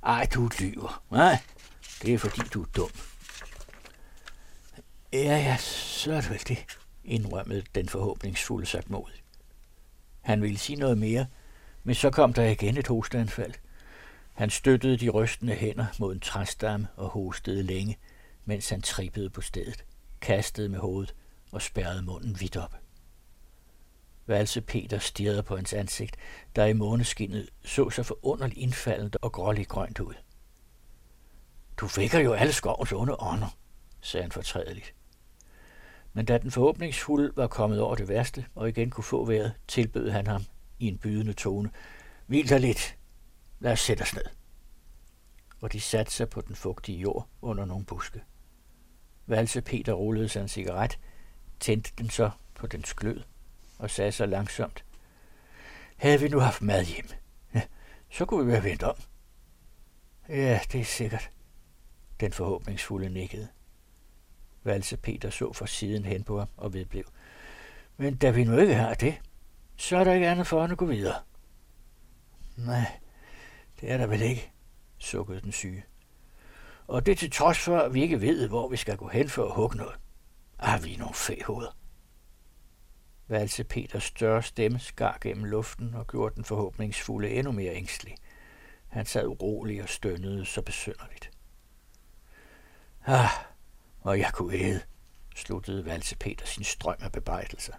Ej, 0.03 0.27
du 0.33 0.49
lyver. 0.59 1.03
Nej, 1.11 1.37
det 2.01 2.13
er 2.13 2.17
fordi, 2.17 2.41
du 2.53 2.61
er 2.61 2.67
dum. 2.75 2.89
Ja, 5.13 5.37
ja, 5.37 5.57
så 5.57 6.13
er 6.13 6.21
det 6.21 6.29
vel 6.29 6.43
det, 6.47 6.65
indrømmede 7.03 7.63
den 7.75 7.89
forhåbningsfulde 7.89 8.65
sagt 8.65 8.89
mod. 8.89 9.11
Han 10.21 10.41
ville 10.41 10.57
sige 10.57 10.75
noget 10.75 10.97
mere, 10.97 11.27
men 11.83 11.95
så 11.95 12.09
kom 12.09 12.33
der 12.33 12.43
igen 12.43 12.77
et 12.77 12.87
hosteanfald. 12.87 13.53
Han 14.33 14.49
støttede 14.49 14.97
de 14.97 15.09
rystende 15.09 15.53
hænder 15.53 15.85
mod 15.99 16.13
en 16.13 16.19
træstamme 16.19 16.87
og 16.95 17.09
hostede 17.09 17.63
længe, 17.63 17.97
mens 18.45 18.69
han 18.69 18.81
trippede 18.81 19.29
på 19.29 19.41
stedet, 19.41 19.85
kastede 20.21 20.69
med 20.69 20.79
hovedet 20.79 21.15
og 21.51 21.61
spærrede 21.61 22.01
munden 22.01 22.39
vidt 22.39 22.57
op. 22.57 22.75
Valse 24.27 24.61
Peter 24.61 24.99
stirrede 24.99 25.43
på 25.43 25.55
hans 25.55 25.73
ansigt, 25.73 26.15
der 26.55 26.65
i 26.65 26.73
måneskinnet 26.73 27.49
så 27.65 27.89
så 27.89 28.03
forunderligt 28.03 28.57
indfaldende 28.57 29.17
og 29.21 29.31
gråligt 29.31 29.69
grønt 29.69 29.99
ud. 29.99 30.13
Du 31.77 31.89
vækker 31.95 32.19
jo 32.19 32.33
alle 32.33 32.53
skovens 32.53 32.91
onde 32.91 33.15
ånder, 33.19 33.57
sagde 34.01 34.21
han 34.21 34.31
fortrædeligt. 34.31 34.93
Men 36.13 36.25
da 36.25 36.37
den 36.37 36.51
forhåbningsfulde 36.51 37.31
var 37.35 37.47
kommet 37.47 37.81
over 37.81 37.95
det 37.95 38.07
værste 38.07 38.45
og 38.55 38.69
igen 38.69 38.89
kunne 38.89 39.03
få 39.03 39.25
vejret, 39.25 39.53
tilbød 39.67 40.09
han 40.09 40.27
ham 40.27 40.45
i 40.79 40.87
en 40.87 40.97
bydende 40.97 41.33
tone. 41.33 41.69
Hvil 42.27 42.49
dig 42.49 42.59
lidt. 42.59 42.97
Lad 43.59 43.71
os 43.71 43.79
sætte 43.79 44.01
os 44.01 44.13
ned. 44.13 44.25
Og 45.61 45.73
de 45.73 45.81
satte 45.81 46.11
sig 46.11 46.29
på 46.29 46.41
den 46.41 46.55
fugtige 46.55 46.97
jord 46.97 47.27
under 47.41 47.65
nogle 47.65 47.85
buske. 47.85 48.21
Valse 49.25 49.61
Peter 49.61 49.93
rullede 49.93 50.29
sig 50.29 50.41
en 50.41 50.47
cigaret, 50.47 50.99
tændte 51.59 51.91
den 51.97 52.09
så 52.09 52.31
på 52.55 52.67
den 52.67 52.81
glød 52.81 53.21
og 53.79 53.89
sagde 53.89 54.11
så 54.11 54.25
langsomt. 54.25 54.85
Havde 55.97 56.19
vi 56.19 56.27
nu 56.27 56.39
haft 56.39 56.61
mad 56.61 56.85
hjem, 56.85 57.07
ja, 57.53 57.61
så 58.09 58.25
kunne 58.25 58.45
vi 58.45 58.51
være 58.51 58.63
vendt 58.63 58.83
om. 58.83 58.95
Ja, 60.29 60.59
det 60.71 60.81
er 60.81 60.85
sikkert. 60.85 61.29
Den 62.19 62.33
forhåbningsfulde 62.33 63.09
nikkede. 63.09 63.47
Valse 64.63 64.97
Peter 64.97 65.29
så 65.29 65.53
for 65.53 65.65
siden 65.65 66.05
hen 66.05 66.23
på 66.23 66.39
ham 66.39 66.47
og 66.57 66.73
vedblev. 66.73 67.03
Men 67.97 68.15
da 68.15 68.29
vi 68.29 68.43
nu 68.43 68.57
ikke 68.57 68.75
har 68.75 68.93
det, 68.93 69.21
så 69.75 69.97
er 69.97 70.03
der 70.03 70.13
ikke 70.13 70.27
andet 70.27 70.47
for 70.47 70.63
at 70.63 70.77
gå 70.77 70.85
videre. 70.85 71.15
Nej, 72.57 72.99
det 73.81 73.91
er 73.91 73.97
der 73.97 74.07
vel 74.07 74.21
ikke, 74.21 74.51
sukkede 74.97 75.41
den 75.41 75.51
syge. 75.51 75.83
Og 76.91 77.05
det 77.05 77.17
til 77.17 77.31
trods 77.31 77.59
for, 77.59 77.77
at 77.77 77.93
vi 77.93 78.01
ikke 78.01 78.21
ved, 78.21 78.47
hvor 78.47 78.67
vi 78.69 78.77
skal 78.77 78.97
gå 78.97 79.07
hen 79.07 79.29
for 79.29 79.45
at 79.45 79.55
hugge 79.55 79.77
noget. 79.77 79.95
Har 80.59 80.79
vi 80.79 80.95
nogle 80.95 81.13
fæhoveder? 81.13 81.77
Valse 83.27 83.63
Peters 83.63 84.03
større 84.03 84.43
stemme 84.43 84.79
skar 84.79 85.17
gennem 85.21 85.45
luften 85.45 85.93
og 85.93 86.07
gjorde 86.07 86.35
den 86.35 86.45
forhåbningsfulde 86.45 87.29
endnu 87.29 87.51
mere 87.51 87.75
ængstelig. 87.75 88.15
Han 88.87 89.05
sad 89.05 89.27
urolig 89.27 89.83
og 89.83 89.89
stønnede 89.89 90.45
så 90.45 90.61
besynderligt. 90.61 91.31
Ah, 93.05 93.29
og 94.01 94.19
jeg 94.19 94.31
kunne 94.33 94.55
æde, 94.55 94.81
sluttede 95.35 95.85
Valse 95.85 96.17
Peter 96.17 96.45
sin 96.45 96.63
strøm 96.63 96.97
af 96.99 97.11
bebrejdelser. 97.11 97.73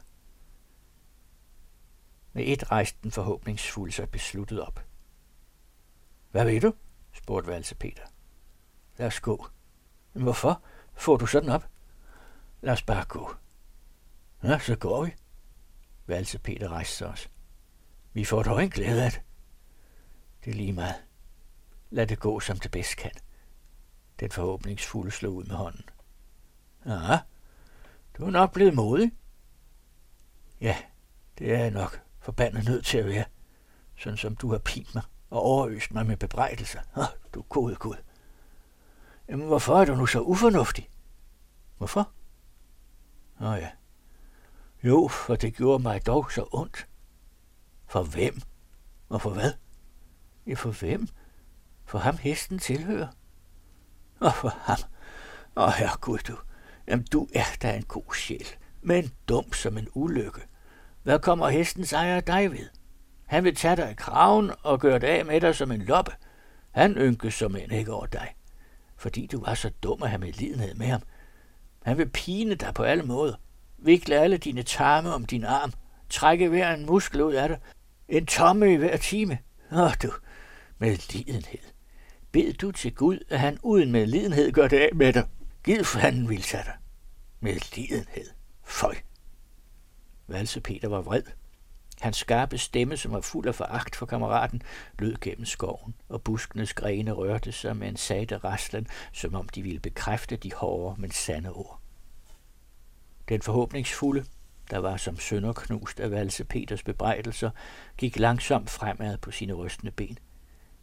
Med 2.32 2.44
et 2.46 2.70
rejste 2.70 2.98
den 3.02 3.10
forhåbningsfulde 3.10 3.92
sig 3.92 4.10
besluttet 4.10 4.60
op. 4.60 4.84
Hvad 6.30 6.44
ved 6.44 6.60
du? 6.60 6.74
spurgte 7.12 7.50
Valse 7.50 7.74
Peter. 7.74 8.02
Lad 9.02 9.06
os 9.06 9.20
gå. 9.20 9.46
Hvorfor? 10.12 10.62
Får 10.94 11.16
du 11.16 11.26
sådan 11.26 11.48
op? 11.48 11.68
Lad 12.60 12.72
os 12.72 12.82
bare 12.82 13.04
gå. 13.04 13.34
Ja, 14.42 14.58
så 14.58 14.76
går 14.76 15.04
vi. 15.04 15.14
Valse 16.06 16.38
Peter 16.38 16.68
rejste 16.68 16.96
sig 16.96 17.08
også. 17.08 17.28
Vi 18.12 18.24
får 18.24 18.42
dog 18.42 18.62
en 18.62 18.70
glæde 18.70 19.04
af 19.04 19.10
det. 19.10 19.20
Det 20.44 20.50
er 20.50 20.54
lige 20.54 20.72
meget. 20.72 20.94
Lad 21.90 22.06
det 22.06 22.18
gå, 22.18 22.40
som 22.40 22.58
det 22.58 22.70
bedst 22.70 22.96
kan. 22.96 23.10
Den 24.20 24.30
forhåbningsfulde 24.30 25.10
slog 25.10 25.34
ud 25.34 25.44
med 25.44 25.56
hånden. 25.56 25.84
Ja, 26.86 27.18
du 28.18 28.24
er 28.24 28.30
nok 28.30 28.52
blevet 28.52 28.74
modig. 28.74 29.12
Ja, 30.60 30.76
det 31.38 31.54
er 31.54 31.58
jeg 31.58 31.70
nok 31.70 32.00
forbandet 32.18 32.64
nødt 32.64 32.86
til 32.86 32.98
at 32.98 33.06
være, 33.06 33.24
sådan 33.96 34.18
som 34.18 34.36
du 34.36 34.50
har 34.50 34.58
pint 34.58 34.94
mig 34.94 35.02
og 35.30 35.42
overøst 35.42 35.92
mig 35.92 36.06
med 36.06 36.16
bebrejdelser. 36.16 36.80
Oh, 36.96 37.04
du 37.34 37.42
gode 37.42 37.74
Gud. 37.74 37.96
Jamen, 39.32 39.46
hvorfor 39.46 39.80
er 39.80 39.84
du 39.84 39.94
nu 39.94 40.06
så 40.06 40.20
ufornuftig? 40.20 40.90
Hvorfor? 41.78 42.10
Nå 43.40 43.52
ja. 43.52 43.70
Jo, 44.84 45.08
for 45.08 45.36
det 45.36 45.54
gjorde 45.54 45.82
mig 45.82 46.06
dog 46.06 46.32
så 46.32 46.48
ondt. 46.52 46.88
For 47.86 48.02
hvem? 48.02 48.40
Og 49.08 49.22
for 49.22 49.30
hvad? 49.30 49.52
Ja, 50.46 50.54
for 50.54 50.70
hvem? 50.70 51.08
For 51.84 51.98
ham 51.98 52.16
hesten 52.16 52.58
tilhører. 52.58 53.08
Og 54.20 54.34
for 54.34 54.48
ham. 54.48 54.78
Åh, 55.56 55.72
herre 55.72 55.96
Gud, 56.00 56.18
du. 56.18 56.36
Jamen, 56.88 57.06
du 57.12 57.28
er 57.34 57.56
da 57.62 57.76
en 57.76 57.84
god 57.84 58.14
sjæl, 58.14 58.46
men 58.82 59.12
dum 59.28 59.52
som 59.52 59.78
en 59.78 59.88
ulykke. 59.94 60.40
Hvad 61.02 61.18
kommer 61.18 61.48
hestens 61.48 61.92
ejer 61.92 62.20
dig 62.20 62.50
ved? 62.50 62.68
Han 63.26 63.44
vil 63.44 63.56
tage 63.56 63.76
dig 63.76 63.90
i 63.90 63.94
kraven 63.94 64.50
og 64.62 64.80
gøre 64.80 64.98
dig 64.98 65.08
af 65.08 65.24
med 65.24 65.40
dig 65.40 65.54
som 65.54 65.72
en 65.72 65.82
loppe. 65.82 66.12
Han 66.70 66.94
ynkes 66.94 67.34
som 67.34 67.56
en 67.56 67.70
ikke 67.70 67.92
over 67.92 68.06
dig, 68.06 68.34
fordi 69.02 69.26
du 69.26 69.40
var 69.40 69.54
så 69.54 69.70
dum 69.82 70.02
at 70.02 70.10
have 70.10 70.20
medlidenhed 70.20 70.74
med 70.74 70.86
ham. 70.86 71.02
Han 71.82 71.98
vil 71.98 72.08
pine 72.08 72.54
dig 72.54 72.74
på 72.74 72.82
alle 72.82 73.02
måder, 73.02 73.34
vikle 73.78 74.18
alle 74.18 74.36
dine 74.36 74.62
tarme 74.62 75.14
om 75.14 75.24
din 75.24 75.44
arm, 75.44 75.72
trække 76.10 76.48
hver 76.48 76.74
en 76.74 76.86
muskel 76.86 77.22
ud 77.22 77.32
af 77.32 77.48
dig, 77.48 77.58
en 78.08 78.26
tomme 78.26 78.72
i 78.72 78.76
hver 78.76 78.96
time. 78.96 79.38
Åh, 79.72 79.92
du, 80.02 80.12
medlidenhed. 80.78 81.58
Bed 82.32 82.52
du 82.52 82.70
til 82.70 82.94
Gud, 82.94 83.18
at 83.28 83.40
han 83.40 83.58
uden 83.62 83.92
medlidenhed 83.92 84.52
gør 84.52 84.68
det 84.68 84.78
af 84.78 84.94
med 84.94 85.12
dig. 85.12 85.28
Gid 85.64 85.84
fanden 85.84 86.28
vil 86.28 86.42
tage 86.42 86.64
dig. 86.64 86.76
Medlidenhed. 87.40 88.26
Føj. 88.64 88.94
Valse 90.28 90.60
Peter 90.60 90.88
var 90.88 91.00
vred. 91.00 91.22
Hans 92.02 92.16
skarpe 92.16 92.58
stemme, 92.58 92.96
som 92.96 93.12
var 93.12 93.20
fuld 93.20 93.46
af 93.46 93.54
foragt 93.54 93.96
for 93.96 94.06
kammeraten, 94.06 94.62
lød 94.98 95.16
gennem 95.20 95.44
skoven, 95.44 95.94
og 96.08 96.22
buskenes 96.22 96.74
grene 96.74 97.12
rørte 97.12 97.52
sig 97.52 97.76
med 97.76 97.88
en 97.88 97.96
sagte 97.96 98.36
raslen, 98.36 98.86
som 99.12 99.34
om 99.34 99.48
de 99.48 99.62
ville 99.62 99.80
bekræfte 99.80 100.36
de 100.36 100.52
hårde, 100.52 101.00
men 101.00 101.10
sande 101.10 101.52
ord. 101.52 101.80
Den 103.28 103.42
forhåbningsfulde, 103.42 104.24
der 104.70 104.78
var 104.78 104.96
som 104.96 105.18
sønderknust 105.18 106.00
af 106.00 106.10
Valse 106.10 106.44
Peters 106.44 106.82
bebrejdelser, 106.82 107.50
gik 107.96 108.18
langsomt 108.18 108.70
fremad 108.70 109.18
på 109.18 109.30
sine 109.30 109.52
rystende 109.52 109.92
ben. 109.92 110.18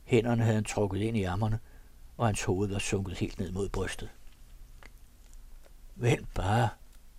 Hænderne 0.04 0.44
havde 0.44 0.56
han 0.56 0.64
trukket 0.64 1.02
ind 1.02 1.18
i 1.18 1.24
ærmerne, 1.24 1.60
og 2.18 2.26
hans 2.26 2.44
hoved 2.44 2.70
var 2.70 2.80
sunket 2.80 3.18
helt 3.18 3.40
ned 3.40 3.52
mod 3.52 3.70
brystet. 3.70 4.10
Vent 5.96 6.34
bare, 6.34 6.70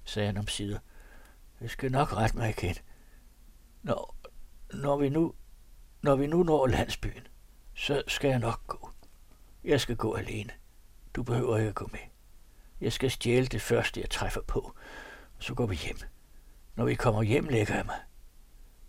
sagde 0.04 0.26
han 0.26 0.36
om 0.36 0.48
sider. 0.48 0.78
Jeg 1.60 1.70
skal 1.70 1.92
nok 1.92 2.12
rette 2.12 2.36
mig 2.36 2.54
igen. 2.58 2.74
Når, 3.82 4.16
når, 4.74 4.96
vi 4.96 5.08
nu, 5.08 5.34
når 6.02 6.16
vi 6.16 6.26
nu 6.26 6.42
når 6.42 6.66
landsbyen, 6.66 7.26
så 7.74 8.02
skal 8.08 8.28
jeg 8.28 8.38
nok 8.38 8.66
gå. 8.66 8.90
Jeg 9.64 9.80
skal 9.80 9.96
gå 9.96 10.14
alene. 10.14 10.50
Du 11.14 11.22
behøver 11.22 11.56
ikke 11.56 11.68
at 11.68 11.74
gå 11.74 11.88
med. 11.92 12.00
Jeg 12.80 12.92
skal 12.92 13.10
stjæle 13.10 13.46
det 13.46 13.62
første, 13.62 14.00
jeg 14.00 14.10
træffer 14.10 14.42
på, 14.42 14.60
og 15.36 15.42
så 15.42 15.54
går 15.54 15.66
vi 15.66 15.76
hjem. 15.76 15.98
Når 16.76 16.84
vi 16.84 16.94
kommer 16.94 17.22
hjem, 17.22 17.48
lægger 17.48 17.74
jeg 17.74 17.86
mig. 17.86 18.00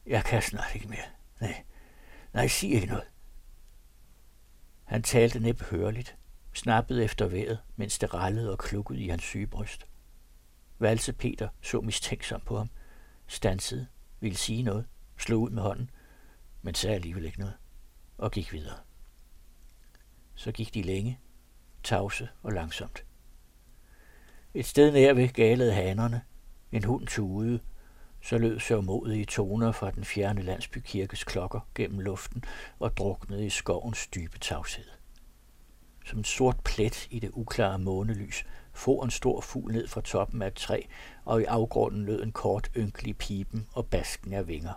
Jeg 0.06 0.23
kan 0.23 0.41
snart 0.41 0.75
ikke 0.75 0.88
mere. 0.88 1.06
Nej, 1.41 1.63
nej, 2.34 2.47
sig 2.47 2.71
ikke 2.71 2.88
noget. 2.88 3.04
Han 4.84 5.04
talte 5.04 5.39
næppe 5.39 5.63
hørligt, 5.63 6.15
snappede 6.54 7.04
efter 7.04 7.27
vejret, 7.27 7.60
mens 7.75 7.99
det 7.99 8.13
rallede 8.13 8.51
og 8.51 8.60
klukkede 8.60 8.99
i 8.99 9.08
hans 9.08 9.23
syge 9.23 9.47
bryst. 9.47 9.88
Valse 10.80 11.13
Peter 11.13 11.49
så 11.62 11.82
mistænksom 11.82 12.41
på 12.41 12.58
ham, 12.58 12.69
stansede, 13.27 13.88
ville 14.22 14.38
sige 14.38 14.64
noget, 14.64 14.86
slog 15.18 15.42
ud 15.42 15.50
med 15.50 15.62
hånden, 15.64 15.90
men 16.62 16.76
sagde 16.76 16.96
alligevel 16.96 17.26
ikke 17.26 17.40
noget, 17.40 17.54
og 18.18 18.32
gik 18.32 18.54
videre. 18.54 18.78
Så 20.36 20.52
gik 20.52 20.74
de 20.74 20.82
længe, 20.82 21.20
tavse 21.84 22.30
og 22.44 22.52
langsomt. 22.52 23.06
Et 24.54 24.66
sted 24.66 24.92
nær 24.92 25.14
ved 25.14 25.28
galede 25.28 25.74
hanerne, 25.74 26.22
en 26.72 26.84
hund 26.84 27.08
tude, 27.08 27.60
så 28.22 28.38
lød 28.38 28.60
sørmodige 28.60 29.26
toner 29.26 29.72
fra 29.72 29.92
den 29.92 30.06
fjerne 30.06 30.42
landsbykirkes 30.42 31.24
klokker 31.24 31.60
gennem 31.76 32.00
luften 32.00 32.44
og 32.80 32.98
druknede 32.98 33.46
i 33.46 33.50
skovens 33.50 34.08
dybe 34.08 34.40
tavshed. 34.40 34.86
Som 36.06 36.18
en 36.18 36.24
sort 36.24 36.60
plet 36.64 37.08
i 37.12 37.20
det 37.20 37.30
uklare 37.34 37.80
månelys 37.80 38.46
for 38.74 39.04
en 39.04 39.12
stor 39.12 39.42
fugl 39.42 39.72
ned 39.72 39.88
fra 39.88 40.02
toppen 40.02 40.42
af 40.42 40.48
et 40.48 40.54
træ, 40.54 40.82
og 41.26 41.42
i 41.42 41.46
afgrunden 41.46 42.06
lød 42.06 42.24
en 42.24 42.32
kort 42.32 42.72
ynkelig 42.78 43.18
pipen 43.18 43.68
og 43.74 43.88
basken 43.88 44.34
af 44.34 44.48
vinger. 44.48 44.74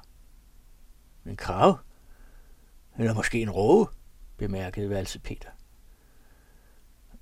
En 1.26 1.36
krav? 1.36 1.78
Eller 2.98 3.14
måske 3.14 3.42
en 3.42 3.50
råge? 3.50 3.86
bemærkede 4.36 4.90
Valse 4.90 5.20
Peter. 5.20 5.48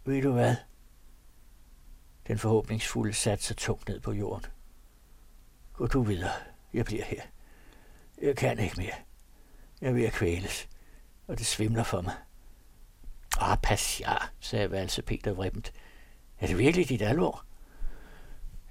Ved 0.05 0.23
du 0.23 0.33
hvad? 0.33 0.57
Den 2.27 2.39
forhåbningsfulde 2.39 3.13
satte 3.13 3.45
sig 3.45 3.57
tungt 3.57 3.89
ned 3.89 4.01
på 4.01 4.13
jorden. 4.13 4.47
Gå 5.73 5.87
du 5.87 6.03
videre. 6.03 6.33
Jeg 6.73 6.85
bliver 6.85 7.05
her. 7.05 7.23
Jeg 8.23 8.37
kan 8.37 8.59
ikke 8.59 8.77
mere. 8.77 8.95
Jeg 9.81 9.89
er 9.89 9.93
ved 9.93 10.05
at 10.05 10.13
kvæles, 10.13 10.69
og 11.27 11.39
det 11.39 11.47
svimler 11.47 11.83
for 11.83 12.01
mig. 12.01 12.15
Ah, 13.41 13.59
pas 13.63 14.01
ja, 14.01 14.17
sagde 14.41 14.71
Valse 14.71 15.03
Peter 15.03 15.33
vrippent. 15.33 15.73
Er 16.43 16.47
det 16.47 16.59
virkelig 16.59 16.89
dit 16.89 17.03
alvor? 17.03 17.45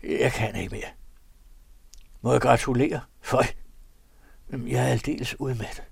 Jeg 0.03 0.31
kan 0.31 0.55
ikke 0.55 0.75
mere. 0.75 0.89
Må 2.21 2.31
jeg 2.31 2.41
gratulere? 2.41 3.01
Føj. 3.21 3.45
Jeg 4.51 4.83
er 4.83 4.91
aldeles 4.91 5.39
udmattet. 5.39 5.83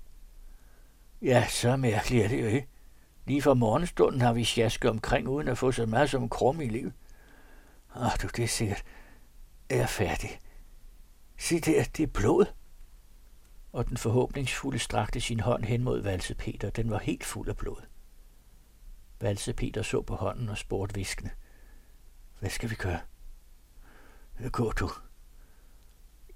Ja, 1.22 1.48
så 1.48 1.76
mærkeligt 1.76 2.24
er 2.24 2.28
det 2.28 2.42
jo 2.42 2.46
ikke. 2.46 2.68
Lige 3.26 3.42
fra 3.42 3.54
morgenstunden 3.54 4.20
har 4.20 4.32
vi 4.32 4.44
sjasket 4.44 4.90
omkring, 4.90 5.28
uden 5.28 5.48
at 5.48 5.58
få 5.58 5.72
så 5.72 5.86
meget 5.86 6.10
som 6.10 6.28
krum 6.28 6.60
i 6.60 6.68
livet. 6.68 6.92
Åh, 7.96 8.10
du, 8.22 8.28
det 8.36 8.44
er 8.44 8.48
sikkert. 8.48 8.82
Er 9.68 9.86
færdig? 9.86 10.38
Se 11.38 11.60
der, 11.60 11.84
det 11.96 12.02
er 12.02 12.06
blod. 12.06 12.44
Og 13.72 13.88
den 13.88 13.96
forhåbningsfulde 13.96 14.78
strakte 14.78 15.20
sin 15.20 15.40
hånd 15.40 15.64
hen 15.64 15.84
mod 15.84 16.02
Valse 16.02 16.34
Peter. 16.34 16.70
Den 16.70 16.90
var 16.90 16.98
helt 16.98 17.24
fuld 17.24 17.48
af 17.48 17.56
blod. 17.56 17.82
Valse 19.20 19.52
Peter 19.52 19.82
så 19.82 20.02
på 20.02 20.14
hånden 20.14 20.48
og 20.48 20.58
spurgte 20.58 20.94
viskende. 20.94 21.30
Hvad 22.40 22.50
skal 22.50 22.70
vi 22.70 22.74
gøre? 22.74 23.00
Gå 24.52 24.72
du. 24.72 24.90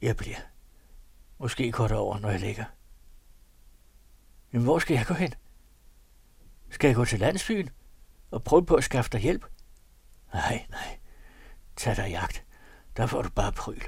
Jeg 0.02 0.16
bliver. 0.16 0.36
Måske 1.38 1.72
går 1.72 1.88
det 1.88 1.96
over, 1.96 2.18
når 2.18 2.30
jeg 2.30 2.40
ligger. 2.40 2.64
Men 4.50 4.62
hvor 4.62 4.78
skal 4.78 4.94
jeg 4.94 5.06
gå 5.06 5.14
hen? 5.14 5.34
Skal 6.70 6.88
jeg 6.88 6.96
gå 6.96 7.04
til 7.04 7.20
landsbyen 7.20 7.70
og 8.30 8.44
prøve 8.44 8.66
på 8.66 8.74
at 8.74 8.84
skaffe 8.84 9.10
dig 9.10 9.20
hjælp? 9.20 9.46
Nej, 10.32 10.66
nej. 10.70 10.98
Tag 11.76 11.96
dig 11.96 12.10
jagt. 12.10 12.44
Der 12.96 13.06
får 13.06 13.22
du 13.22 13.30
bare 13.30 13.52
pryl. 13.52 13.82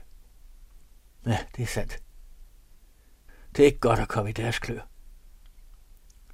Ja, 1.27 1.39
det 1.57 1.63
er 1.63 1.67
sandt. 1.67 2.03
Det 3.57 3.63
er 3.63 3.67
ikke 3.67 3.79
godt 3.79 4.01
at 4.01 4.09
komme 4.09 4.31
i 4.31 4.33
deres 4.33 4.59
klør. 4.59 4.89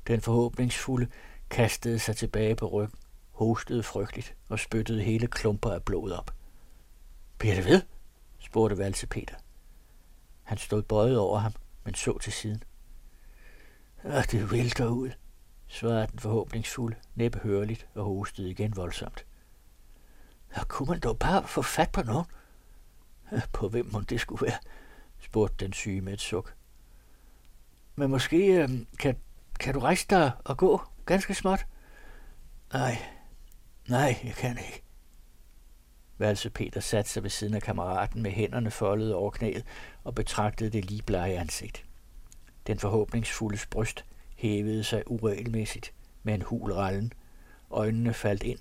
Den 0.06 0.20
forhåbningsfulde 0.20 1.08
kastede 1.50 1.98
sig 1.98 2.16
tilbage 2.16 2.56
på 2.56 2.66
ryggen, 2.66 2.98
hostede 3.32 3.82
frygteligt 3.82 4.36
og 4.48 4.58
spyttede 4.58 5.02
hele 5.02 5.26
klumper 5.26 5.70
af 5.70 5.82
blod 5.82 6.12
op. 6.12 6.34
Bliver 7.38 7.54
det 7.54 7.64
ved? 7.64 7.82
spurgte 8.38 8.78
Valse 8.78 9.06
Peter. 9.06 9.34
Han 10.42 10.58
stod 10.58 10.82
bøjet 10.82 11.18
over 11.18 11.38
ham, 11.38 11.52
men 11.84 11.94
så 11.94 12.18
til 12.18 12.32
siden. 12.32 12.62
Ah, 14.04 14.24
det 14.30 14.52
vælter 14.52 14.86
ud, 14.86 15.10
svarede 15.66 16.06
den 16.06 16.18
forhåbningsfulde, 16.18 16.96
næppe 17.14 17.38
hørligt 17.38 17.86
og 17.94 18.04
hostede 18.04 18.50
igen 18.50 18.76
voldsomt. 18.76 19.26
Ja, 20.56 20.64
kunne 20.64 20.88
man 20.88 21.00
dog 21.00 21.18
bare 21.18 21.48
få 21.48 21.62
fat 21.62 21.92
på 21.92 22.02
nogen? 22.02 22.26
På 23.52 23.68
hvem 23.68 23.88
må 23.92 24.00
det 24.00 24.20
skulle 24.20 24.46
være, 24.46 24.58
spurgte 25.20 25.64
den 25.64 25.72
syge 25.72 26.00
med 26.00 26.12
et 26.12 26.20
suk. 26.20 26.54
Men 27.96 28.10
måske 28.10 28.62
øh, 28.62 28.68
kan, 28.98 29.16
kan 29.60 29.74
du 29.74 29.80
rejse 29.80 30.06
dig 30.10 30.32
og 30.44 30.56
gå 30.56 30.82
ganske 31.06 31.34
småt? 31.34 31.66
Nej, 32.72 32.98
nej, 33.88 34.16
jeg 34.24 34.34
kan 34.34 34.58
ikke. 34.58 34.82
Valse 36.18 36.50
Peter 36.50 36.80
satte 36.80 37.10
sig 37.10 37.22
ved 37.22 37.30
siden 37.30 37.54
af 37.54 37.62
kammeraten 37.62 38.22
med 38.22 38.30
hænderne 38.30 38.70
foldet 38.70 39.14
over 39.14 39.30
knæet 39.30 39.64
og 40.04 40.14
betragtede 40.14 40.70
det 40.70 40.84
lige 40.84 41.02
blege 41.02 41.38
ansigt. 41.38 41.84
Den 42.66 42.78
forhåbningsfulde 42.78 43.58
bryst 43.70 44.04
hævede 44.36 44.84
sig 44.84 45.02
uregelmæssigt 45.06 45.92
med 46.22 46.34
en 46.34 46.42
hul 46.42 46.72
rallen. 46.72 47.12
Øjnene 47.70 48.14
faldt 48.14 48.42
ind, 48.42 48.58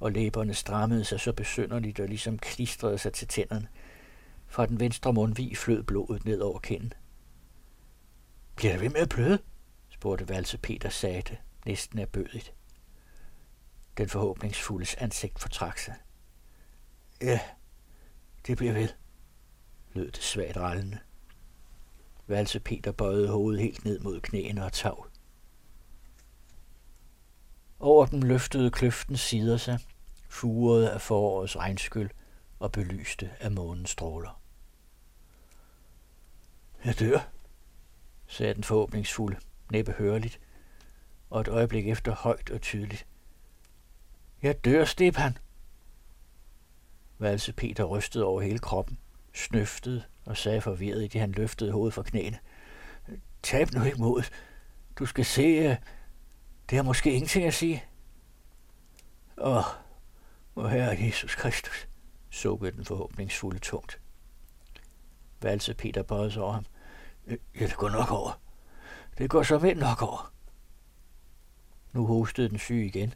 og 0.00 0.12
læberne 0.12 0.54
strammede 0.54 1.04
sig 1.04 1.20
så 1.20 1.32
besynderligt 1.32 2.00
og 2.00 2.08
ligesom 2.08 2.38
klistrede 2.38 2.98
sig 2.98 3.12
til 3.12 3.28
tænderne. 3.28 3.68
Fra 4.46 4.66
den 4.66 4.80
venstre 4.80 5.12
mundvig 5.12 5.56
flød 5.56 5.82
blodet 5.82 6.24
ned 6.24 6.40
over 6.40 6.58
kinden. 6.58 6.92
Bliver 8.56 8.72
det 8.72 8.80
ved 8.80 8.88
med 8.88 9.00
at 9.00 9.08
bløde? 9.08 9.38
spurgte 9.88 10.28
Valse 10.28 10.58
Peter 10.58 10.88
sagte, 10.88 11.36
næsten 11.66 11.98
erbødigt. 11.98 12.52
Den 14.00 14.08
forhåbningsfuldes 14.08 14.94
ansigt 14.94 15.38
fortrak 15.38 15.78
sig. 15.78 15.94
Ja, 17.20 17.40
det 18.46 18.56
bliver 18.56 18.72
ved, 18.72 18.88
lød 19.92 20.10
det 20.10 20.22
svagt 20.22 20.56
rallende. 20.56 20.98
Valse 22.26 22.60
Peter 22.60 22.92
bøjede 22.92 23.28
hovedet 23.28 23.62
helt 23.62 23.84
ned 23.84 24.00
mod 24.00 24.20
knæene 24.20 24.64
og 24.64 24.72
tag. 24.72 25.04
Over 27.80 28.06
dem 28.06 28.22
løftede 28.22 28.70
kløften 28.70 29.16
sider 29.16 29.56
sig, 29.56 29.78
furede 30.28 30.92
af 30.92 31.00
forårets 31.00 31.56
regnskyld 31.56 32.10
og 32.58 32.72
belyste 32.72 33.30
af 33.40 33.50
månens 33.50 33.90
stråler. 33.90 34.42
Jeg 36.84 36.98
dør, 36.98 37.30
sagde 38.26 38.54
den 38.54 38.64
forhåbningsfulde, 38.64 39.40
næppe 39.72 39.92
hørligt, 39.92 40.40
og 41.30 41.40
et 41.40 41.48
øjeblik 41.48 41.88
efter 41.88 42.14
højt 42.14 42.50
og 42.50 42.60
tydeligt. 42.60 43.06
Jeg 44.42 44.64
dør, 44.64 44.84
Stepan. 44.84 45.38
Valse 47.18 47.52
Peter 47.52 47.84
rystede 47.84 48.24
over 48.24 48.40
hele 48.40 48.58
kroppen, 48.58 48.98
snøftede 49.34 50.04
og 50.24 50.36
sagde 50.36 50.60
forvirret, 50.60 51.14
i 51.14 51.18
han 51.18 51.32
løftede 51.32 51.72
hovedet 51.72 51.94
fra 51.94 52.02
knæene. 52.02 52.38
Tab 53.42 53.70
nu 53.72 53.84
ikke 53.84 53.98
mod. 53.98 54.22
Du 54.98 55.06
skal 55.06 55.24
se, 55.24 55.42
øh, 55.42 55.76
det 56.70 56.76
har 56.76 56.82
måske 56.82 57.12
ingenting 57.12 57.44
at 57.44 57.54
sige. 57.54 57.84
Åh, 59.38 59.64
hvor 60.54 60.68
herre 60.68 60.96
Jesus 61.00 61.34
Kristus, 61.34 61.88
sukkede 62.30 62.72
den 62.72 62.84
forhåbningsfulde 62.84 63.58
tungt. 63.58 64.00
Valse 65.42 65.74
Peter 65.74 66.02
bøjede 66.02 66.30
sig 66.30 66.42
over 66.42 66.52
ham. 66.52 66.66
Ja, 67.28 67.66
det 67.66 67.76
går 67.76 67.88
nok 67.88 68.10
over. 68.10 68.40
Det 69.18 69.30
går 69.30 69.42
så 69.42 69.58
vel 69.58 69.78
nok 69.78 70.02
over. 70.02 70.32
Nu 71.92 72.06
hostede 72.06 72.48
den 72.48 72.58
syge 72.58 72.86
igen, 72.86 73.14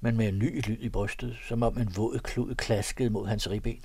men 0.00 0.16
med 0.16 0.28
en 0.28 0.38
ny 0.38 0.66
lyd 0.68 0.78
i 0.80 0.88
brystet, 0.88 1.38
som 1.48 1.62
om 1.62 1.78
en 1.78 1.96
våd 1.96 2.18
klud 2.18 2.54
klaskede 2.54 3.10
mod 3.10 3.28
hans 3.28 3.50
ribben. 3.50 3.84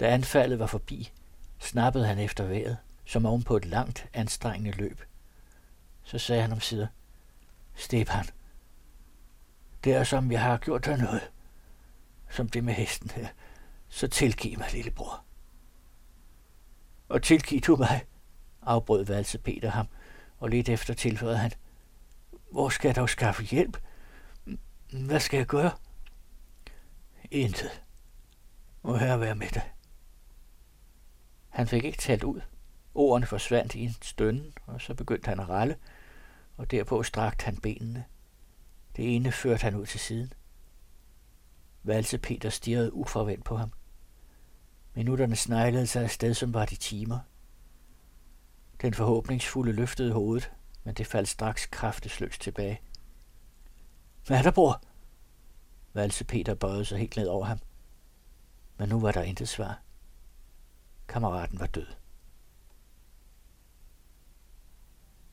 Da 0.00 0.06
anfaldet 0.08 0.58
var 0.58 0.66
forbi, 0.66 1.12
snappede 1.58 2.06
han 2.06 2.18
efter 2.18 2.46
vejret, 2.46 2.76
som 3.04 3.26
oven 3.26 3.42
på 3.42 3.56
et 3.56 3.64
langt, 3.64 4.06
anstrengende 4.14 4.78
løb. 4.78 5.00
Så 6.02 6.18
sagde 6.18 6.42
han 6.42 6.52
om 6.52 6.60
sider, 6.60 6.86
Stepan, 7.74 8.24
det 9.84 9.94
er 9.94 10.04
som 10.04 10.32
jeg 10.32 10.42
har 10.42 10.58
gjort 10.58 10.84
dig 10.84 10.98
noget, 10.98 11.30
som 12.30 12.48
det 12.48 12.64
med 12.64 12.74
hesten 12.74 13.10
her, 13.10 13.28
så 13.88 14.08
tilgiv 14.08 14.58
mig, 14.58 14.72
lillebror. 14.72 15.24
Og 17.08 17.22
tilgiv 17.22 17.60
du 17.60 17.76
mig, 17.76 18.04
afbrød 18.62 19.04
Valse 19.04 19.38
Peter 19.38 19.70
ham, 19.70 19.86
og 20.38 20.48
lidt 20.48 20.68
efter 20.68 20.94
tilføjede 20.94 21.38
han, 21.38 21.52
hvor 22.50 22.68
skal 22.68 22.88
jeg 22.88 22.96
dog 22.96 23.08
skaffe 23.08 23.42
hjælp? 23.42 23.76
Hvad 24.92 25.20
skal 25.20 25.36
jeg 25.36 25.46
gøre? 25.46 25.70
Intet. 27.30 27.82
Må 28.82 28.96
her 28.96 29.16
være 29.16 29.34
med 29.34 29.48
dig. 29.48 29.72
Han 31.48 31.66
fik 31.66 31.84
ikke 31.84 31.98
talt 31.98 32.24
ud. 32.24 32.40
Ordene 32.94 33.26
forsvandt 33.26 33.74
i 33.74 33.80
en 33.80 33.96
stønne, 34.02 34.52
og 34.66 34.80
så 34.80 34.94
begyndte 34.94 35.28
han 35.28 35.40
at 35.40 35.48
ralle, 35.48 35.76
og 36.56 36.70
derpå 36.70 37.02
strakte 37.02 37.44
han 37.44 37.56
benene. 37.56 38.04
Det 38.96 39.16
ene 39.16 39.32
førte 39.32 39.62
han 39.62 39.74
ud 39.74 39.86
til 39.86 40.00
siden. 40.00 40.32
Valse 41.82 42.18
Peter 42.18 42.50
stirrede 42.50 42.92
uforvendt 42.92 43.44
på 43.44 43.56
ham. 43.56 43.72
Minutterne 44.94 45.36
sneglede 45.36 45.86
sig 45.86 46.02
afsted, 46.02 46.34
som 46.34 46.54
var 46.54 46.64
de 46.64 46.76
timer. 46.76 47.18
Den 48.82 48.94
forhåbningsfulde 48.94 49.72
løftede 49.72 50.12
hovedet, 50.12 50.52
men 50.84 50.94
det 50.94 51.06
faldt 51.06 51.28
straks 51.28 51.66
kraftesløst 51.66 52.40
tilbage. 52.40 52.80
Hvad 54.28 54.38
er 54.38 54.42
der, 54.42 54.50
bror? 54.50 54.82
Valse 55.92 56.24
Peter 56.24 56.54
bøjede 56.54 56.84
sig 56.84 56.98
helt 56.98 57.16
ned 57.16 57.26
over 57.26 57.44
ham. 57.44 57.58
Men 58.76 58.88
nu 58.88 59.00
var 59.00 59.12
der 59.12 59.22
intet 59.22 59.48
svar. 59.48 59.80
Kammeraten 61.08 61.60
var 61.60 61.66
død. 61.66 61.86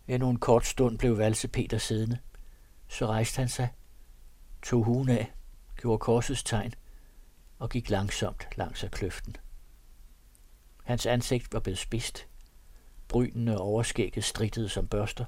Endnu 0.07 0.29
en 0.29 0.39
kort 0.39 0.65
stund 0.65 0.97
blev 0.97 1.17
Valse 1.17 1.47
Peter 1.47 1.77
siddende. 1.77 2.19
Så 2.87 3.07
rejste 3.07 3.39
han 3.39 3.49
sig, 3.49 3.73
tog 4.61 4.83
huen 4.83 5.09
af, 5.09 5.33
gjorde 5.77 5.99
korsets 5.99 6.43
tegn 6.43 6.73
og 7.59 7.69
gik 7.69 7.89
langsomt 7.89 8.47
langs 8.55 8.83
af 8.83 8.91
kløften. 8.91 9.37
Hans 10.83 11.05
ansigt 11.05 11.53
var 11.53 11.59
blevet 11.59 11.79
spist. 11.79 12.27
Brynene 13.07 13.57
og 13.57 13.65
overskægget 13.65 14.23
strittede 14.23 14.69
som 14.69 14.87
børster, 14.87 15.25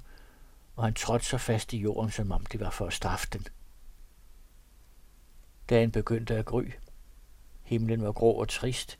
og 0.76 0.84
han 0.84 0.94
trådte 0.94 1.26
så 1.26 1.38
fast 1.38 1.74
i 1.74 1.78
jorden, 1.78 2.12
som 2.12 2.32
om 2.32 2.46
det 2.46 2.60
var 2.60 2.70
for 2.70 2.88
at 2.88 2.94
straffe 2.94 3.28
den. 3.34 3.48
Dagen 5.70 5.92
begyndte 5.92 6.36
at 6.36 6.46
gry. 6.46 6.64
Himlen 7.64 8.04
var 8.04 8.12
grå 8.12 8.32
og 8.32 8.50
trist, 8.50 9.00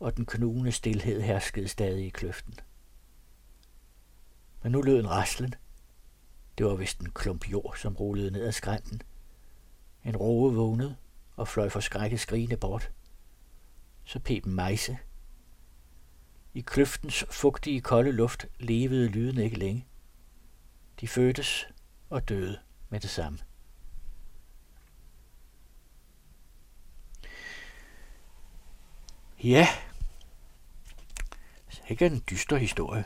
og 0.00 0.16
den 0.16 0.26
knugende 0.26 0.72
stilhed 0.72 1.20
herskede 1.20 1.68
stadig 1.68 2.06
i 2.06 2.10
kløften. 2.10 2.54
Men 4.62 4.72
nu 4.72 4.82
lød 4.82 5.00
en 5.00 5.10
raslen. 5.10 5.54
Det 6.58 6.66
var 6.66 6.74
vist 6.74 7.00
en 7.00 7.10
klump 7.10 7.50
jord, 7.50 7.74
som 7.76 7.96
rullede 7.96 8.30
ned 8.30 8.46
ad 8.46 8.52
skrænten. 8.52 9.02
En 10.04 10.16
roe 10.16 10.54
vågnede 10.54 10.96
og 11.36 11.48
fløj 11.48 11.68
for 11.68 11.80
skrækket 11.80 12.20
skrigende 12.20 12.56
bort. 12.56 12.92
Så 14.04 14.18
pep 14.18 14.44
en 14.44 14.54
mejse. 14.54 14.98
I 16.54 16.60
kløftens 16.60 17.24
fugtige, 17.30 17.80
kolde 17.80 18.12
luft 18.12 18.46
levede 18.58 19.08
lyden 19.08 19.38
ikke 19.38 19.58
længe. 19.58 19.86
De 21.00 21.08
fødtes 21.08 21.66
og 22.10 22.28
døde 22.28 22.58
med 22.88 23.00
det 23.00 23.10
samme. 23.10 23.38
Ja, 29.44 29.68
Ikke 31.88 32.06
en 32.06 32.24
dyster 32.30 32.56
historie. 32.56 33.04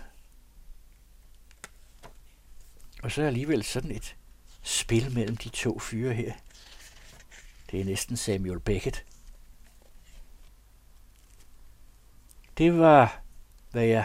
Og 3.02 3.12
så 3.12 3.22
er 3.22 3.26
alligevel 3.26 3.64
sådan 3.64 3.90
et 3.90 4.16
spil 4.62 5.14
mellem 5.14 5.36
de 5.36 5.48
to 5.48 5.78
fyre 5.78 6.14
her. 6.14 6.32
Det 7.70 7.80
er 7.80 7.84
næsten 7.84 8.16
Samuel 8.16 8.60
Beckett. 8.60 9.04
Det 12.58 12.78
var, 12.78 13.20
hvad 13.70 13.84
jeg 13.84 14.04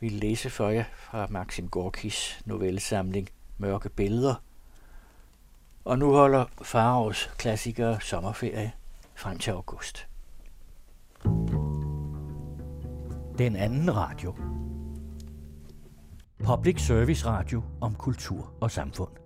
ville 0.00 0.18
læse 0.18 0.50
for 0.50 0.68
jer 0.68 0.84
fra 0.96 1.26
Maxim 1.26 1.68
Gorkis 1.68 2.40
novellesamling 2.44 3.28
Mørke 3.58 3.88
Billeder. 3.88 4.34
Og 5.84 5.98
nu 5.98 6.12
holder 6.12 6.46
Faros 6.62 7.30
klassikere 7.38 8.00
sommerferie 8.00 8.72
frem 9.14 9.38
til 9.38 9.50
august. 9.50 10.09
Den 13.40 13.56
anden 13.56 13.96
radio. 13.96 14.34
Public 16.44 16.80
Service 16.80 17.26
Radio 17.26 17.62
om 17.80 17.94
kultur 17.94 18.52
og 18.60 18.70
samfund. 18.70 19.19